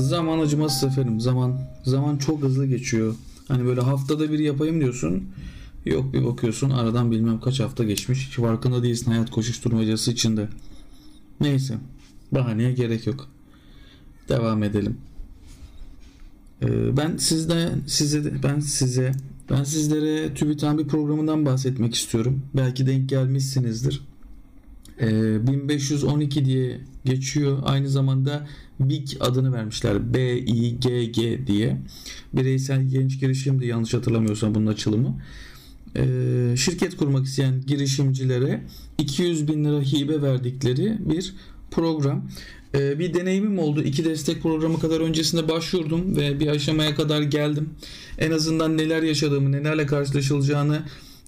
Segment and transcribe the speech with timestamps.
[0.00, 1.20] Zaman acımasız efendim.
[1.20, 3.14] Zaman zaman çok hızlı geçiyor.
[3.48, 5.24] Hani böyle haftada bir yapayım diyorsun.
[5.86, 8.26] Yok bir bakıyorsun aradan bilmem kaç hafta geçmiş.
[8.28, 10.48] Hiç farkında değilsin hayat koşuşturmacası içinde.
[11.40, 11.78] Neyse.
[12.32, 13.28] Bahaneye gerek yok.
[14.28, 14.96] Devam edelim.
[16.62, 19.12] Ee, ben sizden size ben size
[19.50, 22.42] ben sizlere TÜBİTAK'ın bir programından bahsetmek istiyorum.
[22.54, 24.00] Belki denk gelmişsinizdir.
[25.00, 27.58] Ee, 1512 diye geçiyor.
[27.62, 28.46] Aynı zamanda
[28.80, 30.14] BİG adını vermişler.
[30.14, 31.80] B-I-G-G diye.
[32.32, 35.20] Bireysel genç girişimdi yanlış hatırlamıyorsam bunun açılımı.
[35.96, 38.62] Ee, şirket kurmak isteyen girişimcilere
[38.98, 41.34] 200 bin lira hibe verdikleri bir
[41.70, 42.30] program.
[42.74, 43.82] Ee, bir deneyimim oldu.
[43.82, 47.70] İki destek programı kadar öncesinde başvurdum ve bir aşamaya kadar geldim.
[48.18, 50.82] En azından neler yaşadığımı, nelerle karşılaşılacağını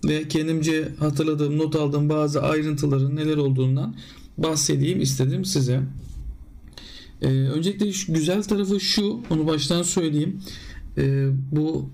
[0.04, 3.96] ve kendimce hatırladığım, not aldığım bazı ayrıntıların neler olduğundan
[4.38, 5.80] bahsedeyim istedim size.
[7.22, 10.40] Ee, öncelikle şu, güzel tarafı şu, onu baştan söyleyeyim.
[10.98, 11.88] Ee, bu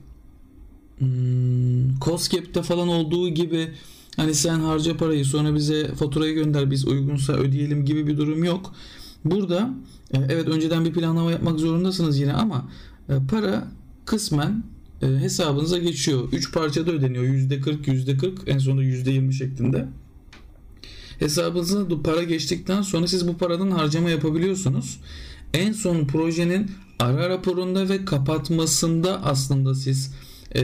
[0.99, 3.69] hmm, falan olduğu gibi
[4.17, 8.75] hani sen harca parayı sonra bize faturayı gönder biz uygunsa ödeyelim gibi bir durum yok.
[9.25, 9.71] Burada
[10.13, 12.71] e, evet önceden bir planlama yapmak zorundasınız yine ama
[13.09, 13.69] e, para
[14.05, 14.65] kısmen
[15.03, 16.29] e, hesabınıza geçiyor.
[16.33, 17.25] 3 parçada ödeniyor.
[17.25, 19.87] %40, %40 en sonunda %20 şeklinde.
[21.19, 25.01] Hesabınıza para geçtikten sonra siz bu paradan harcama yapabiliyorsunuz.
[25.55, 30.15] En son projenin ara raporunda ve kapatmasında aslında siz
[30.55, 30.63] e,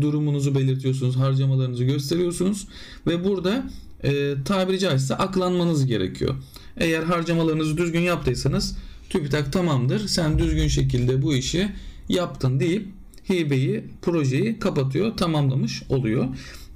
[0.00, 2.68] durumunuzu belirtiyorsunuz, harcamalarınızı gösteriyorsunuz
[3.06, 3.70] ve burada
[4.04, 6.34] e, tabiri caizse aklanmanız gerekiyor.
[6.76, 8.76] Eğer harcamalarınızı düzgün yaptıysanız
[9.10, 10.08] TÜBİTAK tamamdır.
[10.08, 11.68] Sen düzgün şekilde bu işi
[12.08, 12.95] yaptın deyip
[13.28, 16.26] hibeyi, projeyi kapatıyor, tamamlamış oluyor.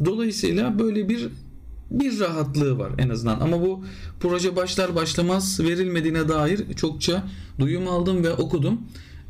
[0.04, 1.28] Dolayısıyla böyle bir
[1.90, 3.40] bir rahatlığı var en azından.
[3.40, 3.84] Ama bu
[4.20, 7.24] proje başlar başlamaz verilmediğine dair çokça
[7.58, 8.80] duyum aldım ve okudum.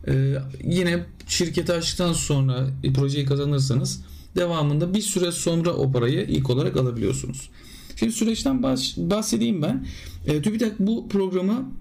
[0.08, 4.04] Ee, yine şirketi açtıktan sonra projeyi kazanırsanız
[4.36, 7.50] devamında bir süre sonra o parayı ilk olarak alabiliyorsunuz.
[7.96, 8.62] Şimdi süreçten
[8.96, 9.86] bahsedeyim ben.
[10.26, 11.72] E, TÜBİTAK bu programı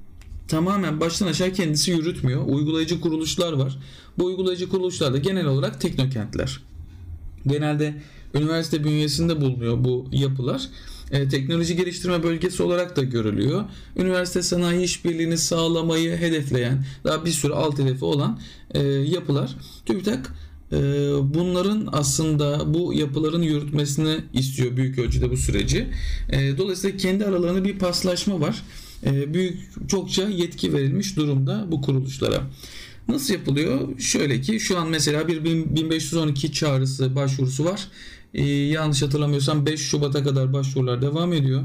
[0.49, 2.43] tamamen baştan aşağı kendisi yürütmüyor.
[2.47, 3.79] Uygulayıcı kuruluşlar var.
[4.17, 6.59] Bu uygulayıcı kuruluşlar da genel olarak teknokentler.
[7.47, 7.93] Genelde
[8.33, 10.69] üniversite bünyesinde bulunuyor bu yapılar.
[11.11, 13.63] E, teknoloji geliştirme bölgesi olarak da görülüyor.
[13.97, 18.39] Üniversite sanayi işbirliğini sağlamayı hedefleyen daha bir sürü alt hedefi olan
[18.71, 19.55] e, yapılar.
[19.85, 20.33] TÜBİTAK
[20.71, 20.77] e,
[21.33, 25.87] bunların aslında bu yapıların yürütmesini istiyor büyük ölçüde bu süreci.
[26.29, 28.63] E, dolayısıyla kendi aralarında bir paslaşma var.
[29.05, 32.43] E, büyük çokça yetki verilmiş durumda bu kuruluşlara.
[33.07, 33.99] Nasıl yapılıyor?
[33.99, 37.87] Şöyle ki şu an mesela bir 1512 çağrısı başvurusu var.
[38.33, 41.63] Ee, yanlış hatırlamıyorsam 5 Şubat'a kadar başvurular devam ediyor.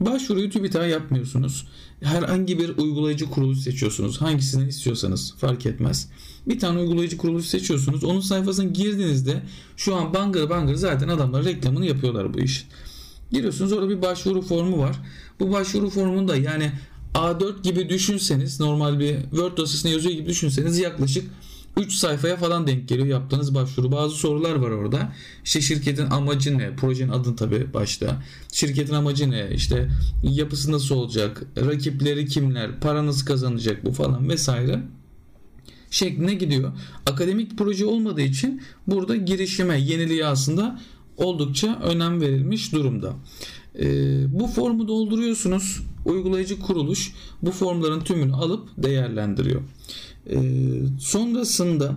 [0.00, 1.66] Başvuruyu TÜBİTAK'a yapmıyorsunuz.
[2.02, 4.20] Herhangi bir uygulayıcı kuruluş seçiyorsunuz.
[4.20, 6.08] Hangisini istiyorsanız fark etmez.
[6.46, 8.04] Bir tane uygulayıcı kuruluş seçiyorsunuz.
[8.04, 9.42] Onun sayfasına girdiğinizde
[9.76, 12.66] şu an bangır bangır zaten adamlar reklamını yapıyorlar bu işin.
[13.32, 14.96] Giriyorsunuz orada bir başvuru formu var.
[15.40, 16.72] Bu başvuru formunda yani
[17.14, 21.30] A4 gibi düşünseniz normal bir Word dosyasına yazıyor gibi düşünseniz yaklaşık
[21.76, 23.92] 3 sayfaya falan denk geliyor yaptığınız başvuru.
[23.92, 25.12] Bazı sorular var orada.
[25.44, 26.76] İşte şirketin amacı ne?
[26.76, 28.22] Projenin adın tabi başta.
[28.52, 29.48] Şirketin amacı ne?
[29.54, 29.88] İşte
[30.22, 31.42] yapısı nasıl olacak?
[31.56, 32.80] Rakipleri kimler?
[32.80, 34.82] Para nasıl kazanacak bu falan vesaire
[35.90, 36.72] şeklinde gidiyor.
[37.06, 40.80] Akademik proje olmadığı için burada girişime, yeniliğe aslında
[41.20, 43.12] oldukça önem verilmiş durumda.
[43.78, 45.80] Ee, bu formu dolduruyorsunuz.
[46.04, 49.62] Uygulayıcı kuruluş bu formların tümünü alıp değerlendiriyor.
[50.30, 50.38] Ee,
[51.00, 51.96] sonrasında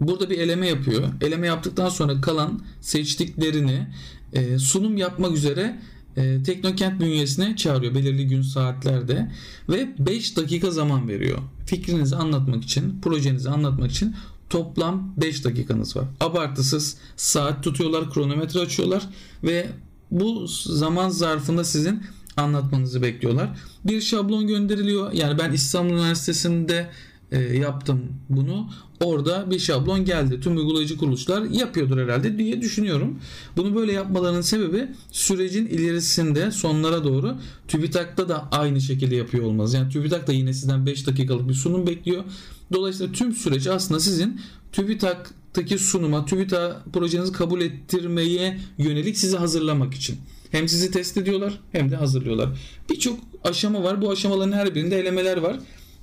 [0.00, 1.08] burada bir eleme yapıyor.
[1.20, 3.86] Eleme yaptıktan sonra kalan seçtiklerini
[4.32, 5.78] e, sunum yapmak üzere
[6.16, 9.30] e, Teknokent bünyesine çağırıyor belirli gün saatlerde
[9.68, 11.38] ve 5 dakika zaman veriyor.
[11.66, 14.14] Fikrinizi anlatmak için, projenizi anlatmak için
[14.50, 16.04] toplam 5 dakikanız var.
[16.20, 19.08] Abartısız saat tutuyorlar, kronometre açıyorlar
[19.44, 19.66] ve
[20.10, 22.02] bu zaman zarfında sizin
[22.36, 23.50] anlatmanızı bekliyorlar.
[23.84, 25.12] Bir şablon gönderiliyor.
[25.12, 26.90] Yani ben İstanbul Üniversitesi'nde
[27.32, 28.70] e, yaptım bunu.
[29.00, 30.40] Orada bir şablon geldi.
[30.40, 33.18] Tüm uygulayıcı kuruluşlar yapıyordur herhalde diye düşünüyorum.
[33.56, 37.36] Bunu böyle yapmalarının sebebi sürecin ilerisinde sonlara doğru
[37.68, 39.74] TÜBİTAK'ta da aynı şekilde yapıyor olmaz.
[39.74, 42.24] Yani TÜBİTAK da yine sizden 5 dakikalık bir sunum bekliyor.
[42.72, 44.40] Dolayısıyla tüm süreci aslında sizin
[44.72, 50.16] TÜBİTAK'taki sunuma, TÜBİTAK projenizi kabul ettirmeye yönelik sizi hazırlamak için.
[50.50, 52.48] Hem sizi test ediyorlar hem de hazırlıyorlar.
[52.90, 54.02] Birçok aşama var.
[54.02, 55.56] Bu aşamaların her birinde elemeler var.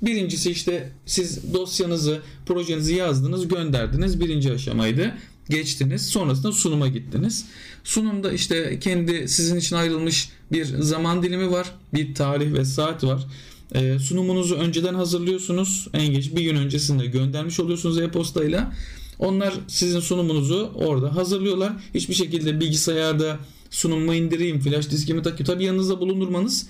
[0.06, 4.20] Birincisi işte siz dosyanızı, projenizi yazdınız, gönderdiniz.
[4.20, 5.14] Birinci aşamaydı.
[5.50, 6.08] Geçtiniz.
[6.08, 7.46] Sonrasında sunuma gittiniz.
[7.84, 11.72] Sunumda işte kendi sizin için ayrılmış bir zaman dilimi var.
[11.94, 13.28] Bir tarih ve saat var.
[13.74, 15.88] E, sunumunuzu önceden hazırlıyorsunuz.
[15.94, 18.74] En geç bir gün öncesinde göndermiş oluyorsunuz e-postayla.
[19.20, 21.74] Onlar sizin sunumunuzu orada hazırlıyorlar.
[21.94, 25.46] Hiçbir şekilde bilgisayarda sunumumu indireyim, flash diskimi takayım.
[25.46, 26.68] Tabii yanınızda bulundurmanız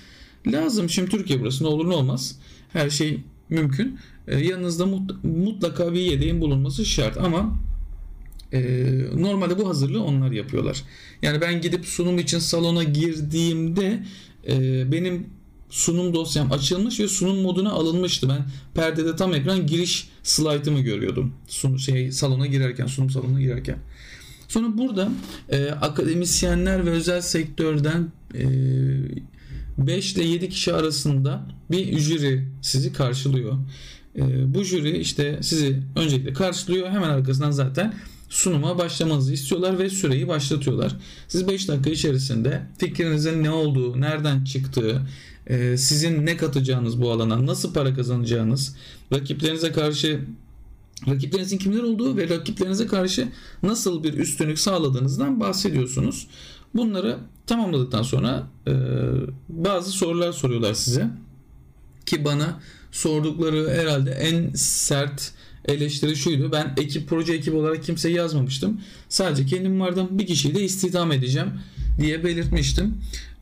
[0.47, 0.89] lazım.
[0.89, 2.39] Şimdi Türkiye burası ne olur ne olmaz.
[2.75, 3.19] Her şey
[3.49, 3.99] mümkün.
[4.27, 4.85] E, yanınızda
[5.23, 7.59] mutlaka bir yedeğin bulunması şart ama
[8.53, 8.61] e,
[9.15, 10.83] normalde bu hazırlığı onlar yapıyorlar.
[11.21, 14.03] Yani ben gidip sunum için salona girdiğimde
[14.47, 15.27] e, benim
[15.69, 18.29] sunum dosyam açılmış ve sunum moduna alınmıştı.
[18.29, 21.33] Ben perdede tam ekran giriş slaytımı görüyordum.
[21.47, 23.77] Sun, şey salona girerken, sunum salonuna girerken.
[24.47, 25.09] Sonra burada
[25.49, 28.45] e, akademisyenler ve özel sektörden e,
[29.77, 33.53] 5 ile 7 kişi arasında bir jüri sizi karşılıyor.
[34.15, 36.89] E, bu jüri işte sizi öncelikle karşılıyor.
[36.89, 37.93] Hemen arkasından zaten
[38.29, 40.95] sunuma başlamanızı istiyorlar ve süreyi başlatıyorlar.
[41.27, 45.01] Siz 5 dakika içerisinde fikrinizin ne olduğu, nereden çıktığı,
[45.47, 48.75] e, sizin ne katacağınız bu alana, nasıl para kazanacağınız,
[49.13, 50.21] rakiplerinize karşı
[51.07, 53.27] rakiplerinizin kimler olduğu ve rakiplerinize karşı
[53.63, 56.27] nasıl bir üstünlük sağladığınızdan bahsediyorsunuz.
[56.75, 57.17] Bunları
[57.47, 58.73] tamamladıktan sonra e,
[59.49, 61.09] bazı sorular soruyorlar size
[62.05, 62.59] ki bana
[62.91, 65.31] sordukları herhalde en sert
[65.65, 66.51] eleştiri şuydu.
[66.51, 68.81] Ben ekip proje ekibi olarak kimseyi yazmamıştım.
[69.09, 70.07] Sadece kendim vardım.
[70.11, 71.49] Bir kişiyi de istihdam edeceğim
[71.99, 72.97] diye belirtmiştim.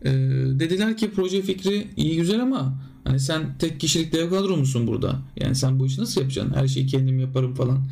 [0.05, 0.11] Ee,
[0.59, 5.21] dediler ki proje fikri iyi güzel ama hani sen tek kişilik dev kadro musun burada?
[5.37, 6.53] Yani sen bu işi nasıl yapacaksın?
[6.55, 7.85] Her şeyi kendim yaparım falan.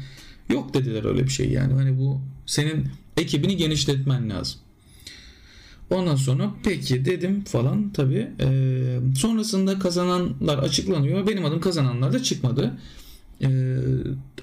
[0.50, 1.74] Yok dediler öyle bir şey yani.
[1.74, 4.60] Hani bu senin ekibini genişletmen lazım.
[5.92, 8.32] Ondan sonra peki dedim falan tabi.
[8.40, 11.28] Ee, sonrasında kazananlar açıklanıyor.
[11.28, 12.78] Benim adım kazananlar da çıkmadı.
[13.44, 13.78] Ee,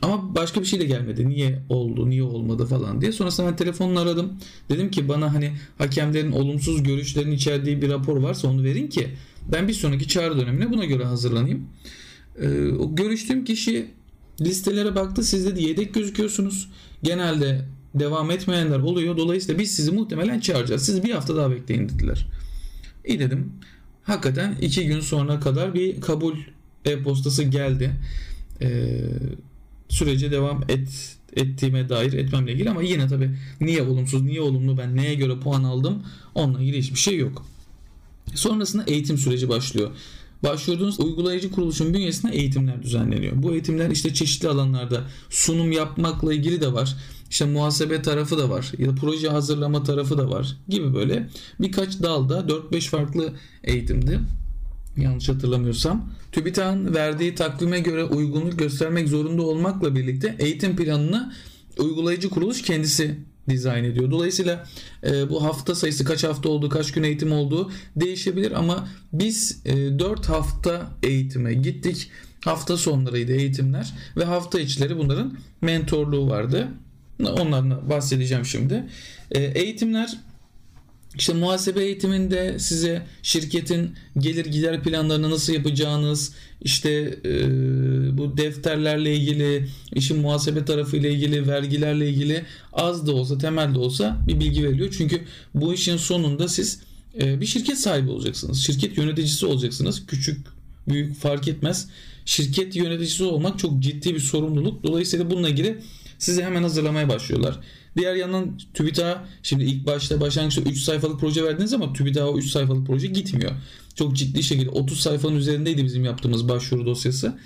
[0.03, 1.29] ama başka bir şey de gelmedi.
[1.29, 3.13] Niye oldu, niye olmadı falan diye.
[3.13, 4.33] Sonrasında ben telefonla aradım.
[4.71, 9.09] Dedim ki bana hani hakemlerin olumsuz görüşlerin içerdiği bir rapor varsa onu verin ki
[9.53, 11.67] ben bir sonraki çağrı dönemine buna göre hazırlanayım.
[12.41, 13.87] Ee, o görüştüğüm kişi
[14.41, 15.23] listelere baktı.
[15.25, 16.69] Siz de yedek gözüküyorsunuz.
[17.03, 19.17] Genelde devam etmeyenler oluyor.
[19.17, 20.87] Dolayısıyla biz sizi muhtemelen çağıracağız.
[20.87, 22.27] Siz bir hafta daha bekleyin dediler.
[23.05, 23.53] İyi dedim.
[24.03, 26.35] Hakikaten iki gün sonra kadar bir kabul
[26.85, 27.91] e-postası geldi
[28.63, 28.99] e,
[29.89, 33.31] sürece devam et ettiğime dair etmemle ilgili ama yine tabi
[33.61, 36.03] niye olumsuz niye olumlu ben neye göre puan aldım
[36.35, 37.47] onunla ilgili hiçbir şey yok.
[38.35, 39.91] Sonrasında eğitim süreci başlıyor.
[40.43, 43.43] Başvurduğunuz uygulayıcı kuruluşun bünyesinde eğitimler düzenleniyor.
[43.43, 46.97] Bu eğitimler işte çeşitli alanlarda sunum yapmakla ilgili de var.
[47.31, 48.73] İşte muhasebe tarafı da var.
[48.79, 51.29] Ya da proje hazırlama tarafı da var gibi böyle
[51.61, 53.33] birkaç dalda 4-5 farklı
[53.65, 54.21] eğitimdi
[54.97, 56.11] yanlış hatırlamıyorsam.
[56.33, 61.33] TÜBİTAK'ın verdiği takvime göre uygunluk göstermek zorunda olmakla birlikte eğitim planını
[61.79, 64.11] uygulayıcı kuruluş kendisi dizayn ediyor.
[64.11, 64.67] Dolayısıyla
[65.05, 69.99] e, bu hafta sayısı kaç hafta oldu, kaç gün eğitim olduğu değişebilir ama biz e,
[69.99, 72.11] 4 hafta eğitime gittik.
[72.45, 76.69] Hafta sonlarıydı eğitimler ve hafta içleri bunların mentorluğu vardı.
[77.21, 78.85] Onlardan bahsedeceğim şimdi.
[79.31, 80.19] E, eğitimler
[81.19, 86.33] işte muhasebe eğitiminde size şirketin gelir gider planlarını nasıl yapacağınız,
[86.63, 87.39] işte e,
[88.19, 93.79] bu defterlerle ilgili, işin muhasebe tarafı ile ilgili, vergilerle ilgili az da olsa, temel de
[93.79, 94.95] olsa bir bilgi veriliyor.
[94.99, 95.21] Çünkü
[95.55, 96.81] bu işin sonunda siz
[97.21, 98.59] e, bir şirket sahibi olacaksınız.
[98.59, 100.07] Şirket yöneticisi olacaksınız.
[100.07, 100.47] Küçük,
[100.89, 101.89] büyük fark etmez.
[102.25, 104.83] Şirket yöneticisi olmak çok ciddi bir sorumluluk.
[104.83, 105.79] Dolayısıyla bununla ilgili
[106.19, 107.61] sizi hemen hazırlamaya başlıyorlar.
[107.97, 112.51] Diğer yandan TÜBİTAK şimdi ilk başta başlangıçta 3 sayfalık proje verdiniz ama TÜBİTAK o 3
[112.51, 113.53] sayfalık proje gitmiyor.
[113.95, 117.39] Çok ciddi şekilde 30 sayfanın üzerindeydi bizim yaptığımız başvuru dosyası.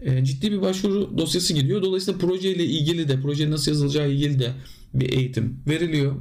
[0.00, 1.82] E, ciddi bir başvuru dosyası gidiyor.
[1.82, 4.52] Dolayısıyla projeyle ilgili de proje nasıl yazılacağı ilgili de
[4.94, 6.16] bir eğitim veriliyor.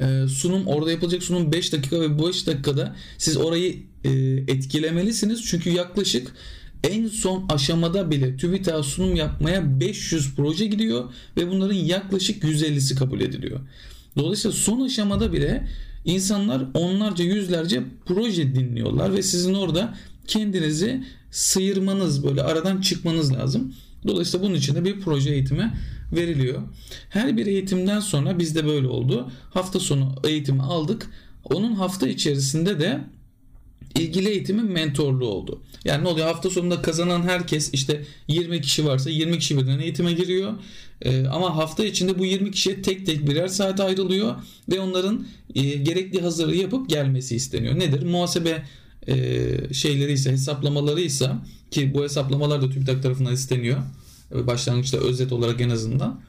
[0.00, 4.10] E, sunum orada yapılacak sunum 5 dakika ve 5 dakikada siz orayı e,
[4.48, 5.44] etkilemelisiniz.
[5.44, 6.34] Çünkü yaklaşık
[6.84, 13.20] en son aşamada bile TÜBİTAK sunum yapmaya 500 proje gidiyor ve bunların yaklaşık 150'si kabul
[13.20, 13.60] ediliyor.
[14.16, 15.68] Dolayısıyla son aşamada bile
[16.04, 19.94] insanlar onlarca yüzlerce proje dinliyorlar ve sizin orada
[20.26, 23.74] kendinizi sıyırmanız böyle aradan çıkmanız lazım.
[24.06, 25.72] Dolayısıyla bunun için de bir proje eğitimi
[26.12, 26.62] veriliyor.
[27.08, 29.30] Her bir eğitimden sonra bizde böyle oldu.
[29.50, 31.10] Hafta sonu eğitimi aldık.
[31.44, 33.00] Onun hafta içerisinde de
[33.94, 35.62] ilgili eğitimin mentorluğu oldu.
[35.84, 36.26] Yani ne oluyor?
[36.26, 40.52] Hafta sonunda kazanan herkes işte 20 kişi varsa 20 kişi birden eğitime giriyor.
[41.02, 44.34] Ee, ama hafta içinde bu 20 kişiye tek tek birer saat ayrılıyor
[44.70, 47.78] ve onların e, gerekli hazırlığı yapıp gelmesi isteniyor.
[47.78, 48.02] Nedir?
[48.02, 48.62] Muhasebe
[49.08, 49.14] e,
[49.74, 51.30] şeyleri ise hesaplamaları ise
[51.70, 53.78] ki bu hesaplamalar da TÜBİTAK tarafından isteniyor.
[54.34, 56.20] Başlangıçta özet olarak en azından.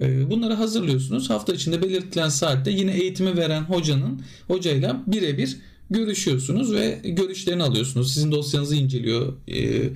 [0.00, 1.30] E, bunları hazırlıyorsunuz.
[1.30, 5.56] Hafta içinde belirtilen saatte yine eğitimi veren hocanın hocayla birebir
[5.90, 8.14] görüşüyorsunuz ve görüşlerini alıyorsunuz.
[8.14, 9.32] Sizin dosyanızı inceliyor.
[9.48, 9.90] E,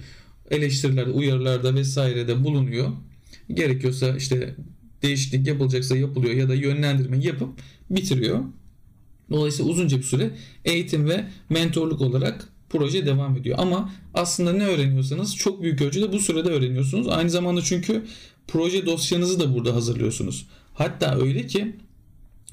[0.50, 2.88] eleştirilerde, uyarılarda vesairede bulunuyor.
[3.54, 4.54] Gerekiyorsa işte
[5.02, 7.48] değişiklik yapılacaksa yapılıyor ya da yönlendirme yapıp
[7.90, 8.44] bitiriyor.
[9.30, 10.30] Dolayısıyla uzunca bir süre
[10.64, 13.58] eğitim ve mentorluk olarak proje devam ediyor.
[13.60, 17.08] Ama aslında ne öğreniyorsanız çok büyük ölçüde bu sürede öğreniyorsunuz.
[17.08, 18.04] Aynı zamanda çünkü
[18.48, 20.46] proje dosyanızı da burada hazırlıyorsunuz.
[20.74, 21.76] Hatta öyle ki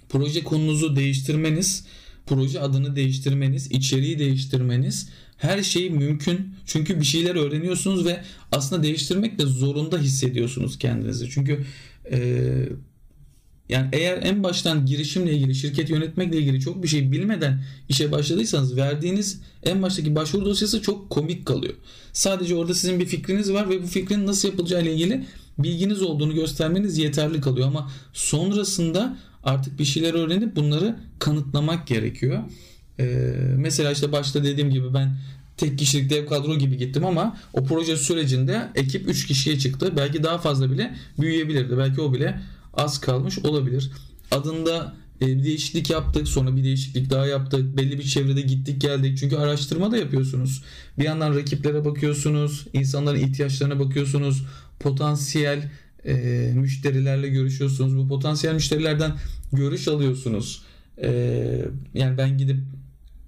[0.10, 1.86] proje konunuzu değiştirmeniz,
[2.28, 6.54] proje adını değiştirmeniz, içeriği değiştirmeniz her şey mümkün.
[6.66, 11.30] Çünkü bir şeyler öğreniyorsunuz ve aslında değiştirmek de zorunda hissediyorsunuz kendinizi.
[11.30, 11.66] Çünkü
[12.12, 12.20] e,
[13.70, 18.78] yani eğer en baştan girişimle ilgili, şirket yönetmekle ilgili çok bir şey bilmeden işe başladıysanız
[18.78, 21.74] verdiğiniz en baştaki başvuru dosyası çok komik kalıyor.
[22.14, 25.26] Sadece orada sizin bir fikriniz var ve bu fikrin nasıl yapılacağı ile ilgili
[25.60, 32.44] bilginiz olduğunu göstermeniz yeterli kalıyor ama sonrasında artık bir şeyler öğrenip bunları kanıtlamak gerekiyor.
[33.00, 33.06] Ee,
[33.58, 35.18] mesela işte başta dediğim gibi ben
[35.58, 39.94] tek kişilik dev kadro gibi gittim ama o proje sürecinde ekip 3 kişiye çıktı.
[39.98, 41.78] Belki daha fazla bile büyüyebilirdi.
[41.78, 42.42] Belki o bile
[42.74, 43.92] az kalmış olabilir.
[44.32, 49.18] Adında e, bir değişiklik yaptık sonra bir değişiklik daha yaptık belli bir çevrede gittik geldik
[49.18, 50.64] çünkü araştırma da yapıyorsunuz
[51.00, 54.46] bir yandan rakiplere bakıyorsunuz insanların ihtiyaçlarına bakıyorsunuz
[54.80, 55.72] potansiyel
[56.08, 56.14] e,
[56.56, 57.98] müşterilerle görüşüyorsunuz.
[57.98, 59.12] Bu potansiyel müşterilerden
[59.54, 60.64] görüş alıyorsunuz.
[61.04, 61.10] E,
[61.94, 62.58] yani ben gidip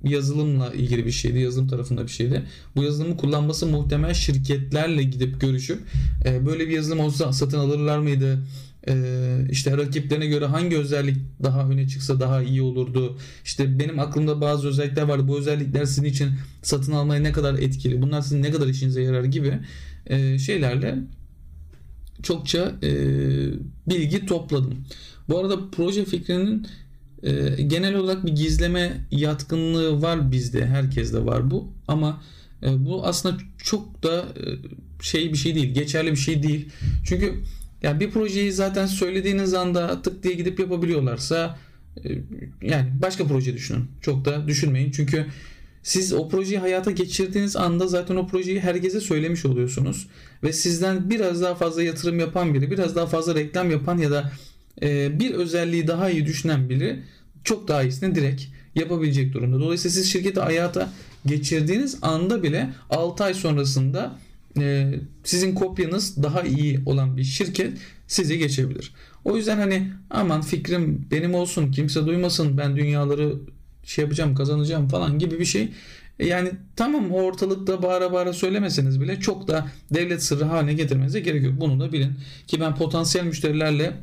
[0.04, 2.44] yazılımla ilgili bir şeydi yazılım tarafında bir şeydi.
[2.76, 5.80] Bu yazılımı kullanması muhtemel şirketlerle gidip görüşüp
[6.26, 8.40] e, böyle bir yazılım olsa satın alırlar mıydı?
[8.88, 13.18] Ee, işte rakiplerine göre hangi özellik daha öne çıksa daha iyi olurdu.
[13.46, 15.28] İşte benim aklımda bazı özellikler vardı.
[15.28, 16.30] Bu özellikler sizin için
[16.62, 19.60] satın almaya ne kadar etkili, bunlar sizin ne kadar işinize yarar gibi
[20.08, 20.96] e, şeylerle
[22.24, 22.92] çokça e,
[23.88, 24.86] bilgi topladım.
[25.30, 26.68] Bu arada proje fikrinin
[27.24, 30.66] e, genel olarak bir gizleme yatkınlığı var bizde.
[30.66, 31.74] Herkeste var bu.
[31.88, 32.22] Ama
[32.62, 34.26] bu aslında çok da
[35.02, 35.74] şey bir şey değil.
[35.74, 36.70] Geçerli bir şey değil.
[37.06, 37.34] Çünkü
[37.84, 41.58] yani bir projeyi zaten söylediğiniz anda tık diye gidip yapabiliyorlarsa
[42.06, 42.10] e,
[42.62, 43.88] yani başka proje düşünün.
[44.02, 44.92] Çok da düşünmeyin.
[44.92, 45.26] Çünkü
[45.90, 50.08] siz o projeyi hayata geçirdiğiniz anda zaten o projeyi herkese söylemiş oluyorsunuz.
[50.44, 54.32] Ve sizden biraz daha fazla yatırım yapan biri, biraz daha fazla reklam yapan ya da
[54.82, 57.04] e, bir özelliği daha iyi düşünen biri
[57.44, 58.44] çok daha iyisini direkt
[58.76, 59.60] yapabilecek durumda.
[59.60, 60.90] Dolayısıyla siz şirketi hayata
[61.26, 64.20] geçirdiğiniz anda bile 6 ay sonrasında
[64.60, 64.94] e,
[65.24, 67.78] sizin kopyanız daha iyi olan bir şirket
[68.08, 68.94] sizi geçebilir.
[69.26, 73.36] O yüzden hani aman fikrim benim olsun kimse duymasın ben dünyaları
[73.90, 75.70] şey yapacağım kazanacağım falan gibi bir şey.
[76.20, 81.44] E, yani tamam ortalıkta bağıra bağıra söylemeseniz bile çok da devlet sırrı haline getirmenize gerek
[81.44, 81.54] yok.
[81.58, 82.14] Bunu da bilin
[82.48, 83.94] ki ben potansiyel müşterilerle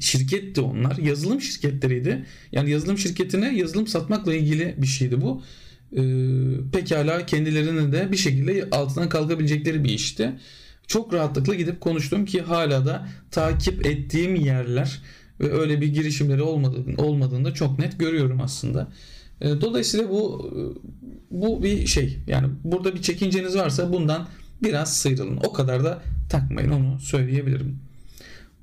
[0.00, 0.96] şirketti onlar.
[0.96, 2.26] Yazılım şirketleriydi.
[2.52, 5.42] Yani yazılım şirketine yazılım satmakla ilgili bir şeydi bu
[5.96, 6.02] e,
[6.72, 10.32] pekala kendilerinin de bir şekilde altından kalkabilecekleri bir işti.
[10.86, 15.02] Çok rahatlıkla gidip konuştum ki hala da takip ettiğim yerler
[15.40, 18.88] ve öyle bir girişimleri olmadığını, olmadığını da çok net görüyorum aslında.
[19.40, 20.50] E, dolayısıyla bu
[21.30, 22.18] bu bir şey.
[22.26, 24.28] Yani burada bir çekinceniz varsa bundan
[24.62, 25.36] biraz sıyrılın.
[25.36, 27.78] O kadar da takmayın onu söyleyebilirim.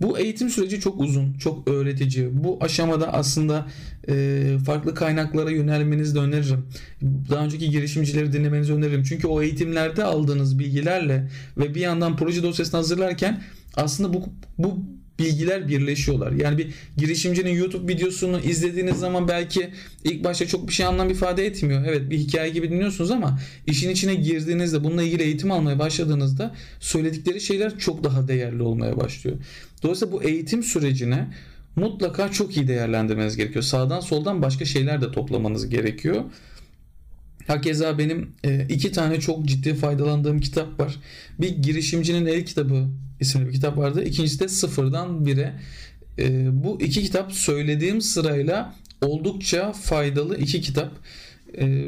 [0.01, 2.29] Bu eğitim süreci çok uzun, çok öğretici.
[2.43, 3.67] Bu aşamada aslında
[4.09, 6.65] e, farklı kaynaklara yönelmenizi de öneririm.
[7.01, 9.03] Daha önceki girişimcileri dinlemenizi öneririm.
[9.03, 13.43] Çünkü o eğitimlerde aldığınız bilgilerle ve bir yandan proje dosyasını hazırlarken
[13.75, 14.25] aslında bu
[14.57, 14.79] bu
[15.21, 16.31] bilgiler birleşiyorlar.
[16.31, 19.69] Yani bir girişimcinin YouTube videosunu izlediğiniz zaman belki
[20.03, 21.85] ilk başta çok bir şey anlam ifade etmiyor.
[21.85, 27.41] Evet bir hikaye gibi dinliyorsunuz ama işin içine girdiğinizde bununla ilgili eğitim almaya başladığınızda söyledikleri
[27.41, 29.37] şeyler çok daha değerli olmaya başlıyor.
[29.83, 31.27] Dolayısıyla bu eğitim sürecine
[31.75, 33.63] mutlaka çok iyi değerlendirmeniz gerekiyor.
[33.63, 36.23] Sağdan soldan başka şeyler de toplamanız gerekiyor.
[37.47, 40.95] Hakeza benim e, iki tane çok ciddi faydalandığım kitap var.
[41.39, 42.87] Bir girişimcinin el kitabı
[43.19, 44.03] isimli bir kitap vardı.
[44.03, 45.53] İkincisi de sıfırdan bire.
[46.19, 50.91] E, bu iki kitap söylediğim sırayla oldukça faydalı iki kitap.
[51.57, 51.85] E,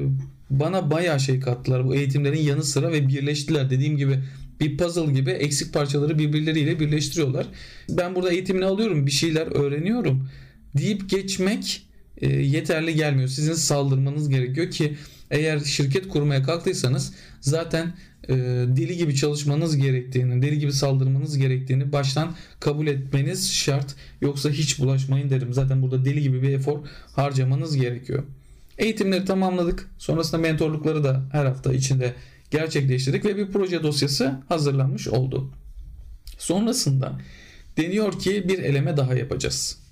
[0.49, 3.69] bana bayağı şey kattılar bu eğitimlerin yanı sıra ve birleştiler.
[3.69, 4.19] Dediğim gibi
[4.59, 7.47] bir puzzle gibi eksik parçaları birbirleriyle birleştiriyorlar.
[7.89, 10.29] Ben burada eğitimini alıyorum, bir şeyler öğreniyorum
[10.77, 11.87] deyip geçmek
[12.21, 13.29] yeterli gelmiyor.
[13.29, 14.97] Sizin saldırmanız gerekiyor ki
[15.33, 17.93] eğer şirket kurmaya kalktıysanız zaten
[18.29, 18.33] e,
[18.67, 23.95] deli gibi çalışmanız gerektiğini, deli gibi saldırmanız gerektiğini baştan kabul etmeniz şart.
[24.21, 25.53] Yoksa hiç bulaşmayın derim.
[25.53, 26.79] Zaten burada deli gibi bir efor
[27.15, 28.23] harcamanız gerekiyor.
[28.77, 29.89] Eğitimleri tamamladık.
[29.97, 32.13] Sonrasında mentorlukları da her hafta içinde
[32.51, 35.51] gerçekleştirdik ve bir proje dosyası hazırlanmış oldu.
[36.37, 37.19] Sonrasında
[37.77, 39.82] deniyor ki bir eleme daha yapacağız.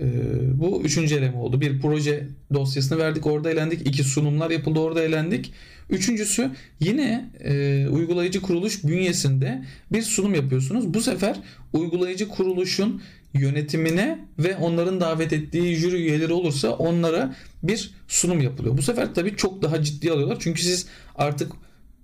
[0.00, 1.60] Ee, bu üçüncü eleme oldu.
[1.60, 3.88] Bir proje dosyasını verdik orada elendik.
[3.88, 5.52] İki sunumlar yapıldı orada elendik.
[5.90, 10.94] Üçüncüsü yine e, uygulayıcı kuruluş bünyesinde bir sunum yapıyorsunuz.
[10.94, 11.36] Bu sefer
[11.72, 13.02] uygulayıcı kuruluşun
[13.34, 18.76] yönetimine ve onların davet ettiği jüri üyeleri olursa onlara bir sunum yapılıyor.
[18.78, 20.36] Bu sefer tabii çok daha ciddi alıyorlar.
[20.40, 21.52] Çünkü siz artık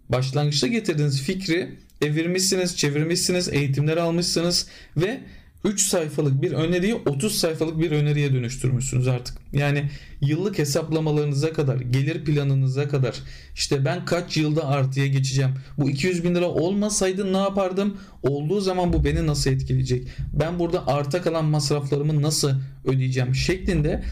[0.08, 1.70] başlangıçta getirdiğiniz fikri
[2.02, 5.20] evirmişsiniz, çevirmişsiniz, eğitimler almışsınız ve
[5.64, 9.36] 3 sayfalık bir öneriyi 30 sayfalık bir öneriye dönüştürmüşsünüz artık.
[9.52, 9.90] Yani
[10.20, 13.14] yıllık hesaplamalarınıza kadar, gelir planınıza kadar
[13.54, 15.50] işte ben kaç yılda artıya geçeceğim.
[15.78, 17.96] Bu 200 bin lira olmasaydı ne yapardım?
[18.22, 20.08] Olduğu zaman bu beni nasıl etkileyecek?
[20.32, 22.50] Ben burada arta kalan masraflarımı nasıl
[22.84, 24.04] ödeyeceğim şeklinde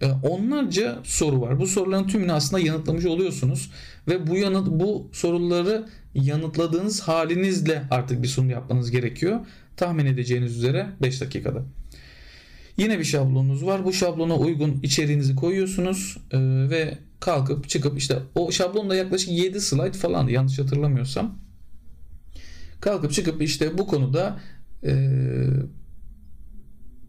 [0.00, 1.60] e, onlarca soru var.
[1.60, 3.70] Bu soruların tümünü aslında yanıtlamış oluyorsunuz
[4.08, 9.40] ve bu yanıt bu soruları yanıtladığınız halinizle artık bir sunum yapmanız gerekiyor.
[9.76, 11.62] Tahmin edeceğiniz üzere 5 dakikada.
[12.76, 13.84] Yine bir şablonunuz var.
[13.84, 16.38] Bu şablona uygun içeriğinizi koyuyorsunuz e,
[16.70, 21.38] ve kalkıp çıkıp işte o şablonda yaklaşık 7 slide falan yanlış hatırlamıyorsam.
[22.80, 24.40] Kalkıp çıkıp işte bu konuda
[24.84, 24.92] e,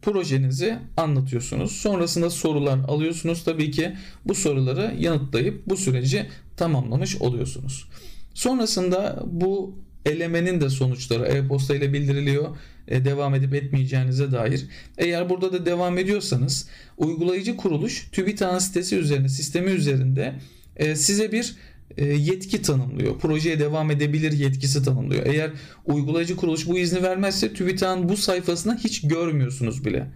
[0.01, 1.71] projenizi anlatıyorsunuz.
[1.71, 3.43] Sonrasında sorular alıyorsunuz.
[3.43, 3.95] Tabii ki
[4.25, 7.89] bu soruları yanıtlayıp bu süreci tamamlamış oluyorsunuz.
[8.33, 12.57] Sonrasında bu elemenin de sonuçları e-posta ile bildiriliyor.
[12.87, 14.65] E, devam edip etmeyeceğinize dair.
[14.97, 20.35] Eğer burada da devam ediyorsanız uygulayıcı kuruluş TÜBİTAK'ın sitesi üzerinde, sistemi üzerinde
[20.77, 21.55] e, size bir
[21.97, 23.19] e, yetki tanımlıyor.
[23.19, 25.25] Projeye devam edebilir yetkisi tanımlıyor.
[25.25, 25.51] Eğer
[25.85, 30.07] uygulayıcı kuruluş bu izni vermezse TÜBİTAK'ın bu sayfasına hiç görmüyorsunuz bile.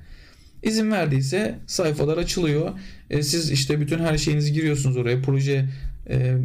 [0.63, 2.72] İzin verdiyse sayfalar açılıyor.
[3.10, 5.22] E, siz işte bütün her şeyinizi giriyorsunuz oraya.
[5.22, 5.69] Proje
[6.10, 6.38] e,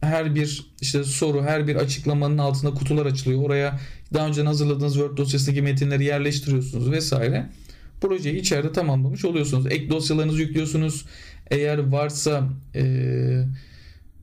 [0.00, 3.42] her bir işte soru, her bir açıklamanın altında kutular açılıyor.
[3.42, 3.80] Oraya
[4.14, 7.46] daha önce hazırladığınız Word dosyasındaki metinleri yerleştiriyorsunuz vesaire.
[8.00, 9.66] Projeyi içeride tamamlamış oluyorsunuz.
[9.66, 11.04] Ek dosyalarınızı yüklüyorsunuz.
[11.50, 13.44] Eğer varsa e,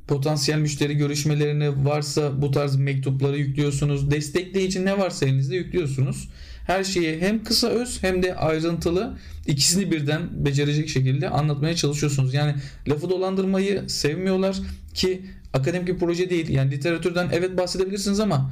[0.07, 4.11] potansiyel müşteri görüşmelerine varsa bu tarz mektupları yüklüyorsunuz.
[4.11, 6.29] Destekleyici ne varsa elinizde yüklüyorsunuz.
[6.67, 12.33] Her şeyi hem kısa öz hem de ayrıntılı ikisini birden becerecek şekilde anlatmaya çalışıyorsunuz.
[12.33, 12.55] Yani
[12.87, 14.55] lafı dolandırmayı sevmiyorlar
[14.93, 15.21] ki
[15.55, 16.49] akademik bir proje değil.
[16.49, 18.51] Yani literatürden evet bahsedebilirsiniz ama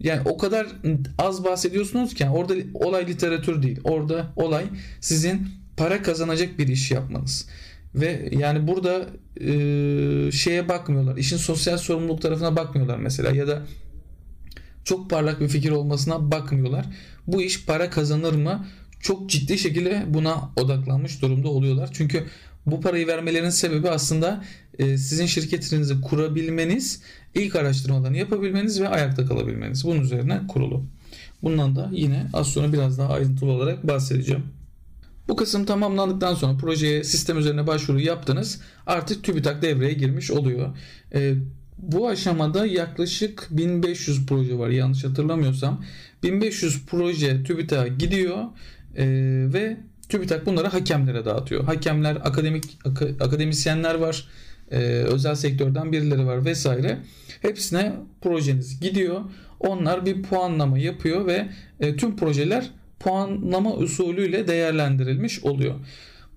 [0.00, 0.66] yani o kadar
[1.18, 3.80] az bahsediyorsunuz ki orada olay literatür değil.
[3.84, 4.64] Orada olay
[5.00, 7.48] sizin para kazanacak bir iş yapmanız.
[7.94, 9.06] Ve yani burada
[9.40, 11.16] e, şeye bakmıyorlar.
[11.16, 13.62] İşin sosyal sorumluluk tarafına bakmıyorlar mesela ya da
[14.84, 16.86] çok parlak bir fikir olmasına bakmıyorlar.
[17.26, 18.66] Bu iş para kazanır mı?
[19.00, 21.90] Çok ciddi şekilde buna odaklanmış durumda oluyorlar.
[21.92, 22.24] Çünkü
[22.66, 24.44] bu parayı vermelerinin sebebi aslında
[24.78, 27.02] e, sizin şirketinizi kurabilmeniz,
[27.34, 29.84] ilk araştırmalarını yapabilmeniz ve ayakta kalabilmeniz.
[29.84, 30.84] Bunun üzerine kurulu.
[31.42, 34.42] Bundan da yine az sonra biraz daha ayrıntılı olarak bahsedeceğim.
[35.28, 38.60] Bu kısım tamamlandıktan sonra projeye sistem üzerine başvuru yaptınız.
[38.86, 40.76] Artık TÜBİTAK devreye girmiş oluyor.
[41.14, 41.34] E,
[41.78, 45.84] bu aşamada yaklaşık 1500 proje var yanlış hatırlamıyorsam.
[46.22, 48.44] 1500 proje TÜBİTAK'a gidiyor
[48.96, 49.06] e,
[49.52, 49.76] ve
[50.08, 51.64] TÜBİTAK bunları hakemlere dağıtıyor.
[51.64, 54.28] Hakemler, akademik ak- akademisyenler var,
[54.70, 56.98] e, özel sektörden birileri var vesaire.
[57.42, 59.20] Hepsine projeniz gidiyor.
[59.60, 61.48] Onlar bir puanlama yapıyor ve
[61.80, 65.74] e, tüm projeler puanlama usulüyle değerlendirilmiş oluyor.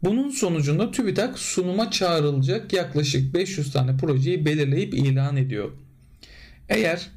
[0.03, 5.71] Bunun sonucunda TÜBİTAK sunuma çağrılacak yaklaşık 500 tane projeyi belirleyip ilan ediyor.
[6.69, 7.07] Eğer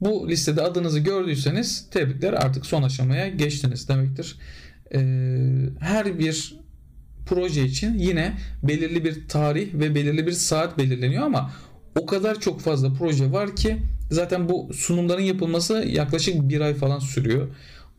[0.00, 4.36] bu listede adınızı gördüyseniz tebrikler artık son aşamaya geçtiniz demektir.
[4.94, 4.98] Ee,
[5.80, 6.56] her bir
[7.26, 11.50] proje için yine belirli bir tarih ve belirli bir saat belirleniyor ama
[11.98, 13.76] o kadar çok fazla proje var ki
[14.10, 17.48] zaten bu sunumların yapılması yaklaşık bir ay falan sürüyor.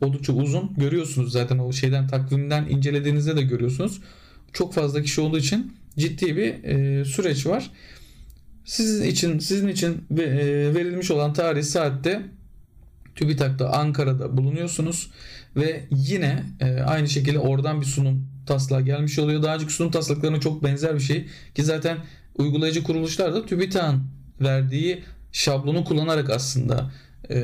[0.00, 0.74] Oldukça uzun.
[0.76, 4.00] Görüyorsunuz zaten o şeyden takvimden incelediğinizde de görüyorsunuz.
[4.52, 7.70] Çok fazla kişi olduğu için ciddi bir e, süreç var.
[8.64, 10.26] Sizin için sizin için e,
[10.74, 12.22] verilmiş olan tarih saatte
[13.14, 15.10] TÜBİTAK'ta Ankara'da bulunuyorsunuz
[15.56, 19.42] ve yine e, aynı şekilde oradan bir sunum taslağı gelmiş oluyor.
[19.42, 21.98] Daha önceki sunum taslaklarına çok benzer bir şey ki zaten
[22.38, 24.02] uygulayıcı kuruluşlar da TÜBİTAK'ın
[24.40, 26.90] verdiği şablonu kullanarak aslında
[27.30, 27.36] e,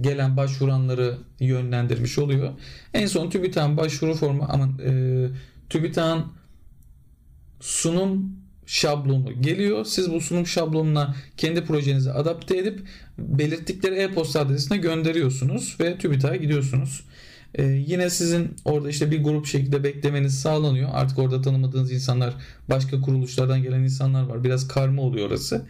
[0.00, 2.52] gelen başvuranları yönlendirmiş oluyor.
[2.94, 5.26] En son TÜBİTAK'ın başvuru formu ama e,
[5.70, 6.24] TÜBİTAK'ın
[7.60, 9.84] sunum şablonu geliyor.
[9.84, 12.80] Siz bu sunum şablonuna kendi projenizi adapte edip
[13.18, 17.04] belirttikleri e-posta adresine gönderiyorsunuz ve TÜBİTAK'a gidiyorsunuz.
[17.54, 20.88] Ee, yine sizin orada işte bir grup şekilde beklemeniz sağlanıyor.
[20.92, 22.34] Artık orada tanımadığınız insanlar,
[22.68, 24.44] başka kuruluşlardan gelen insanlar var.
[24.44, 25.66] Biraz karma oluyor orası.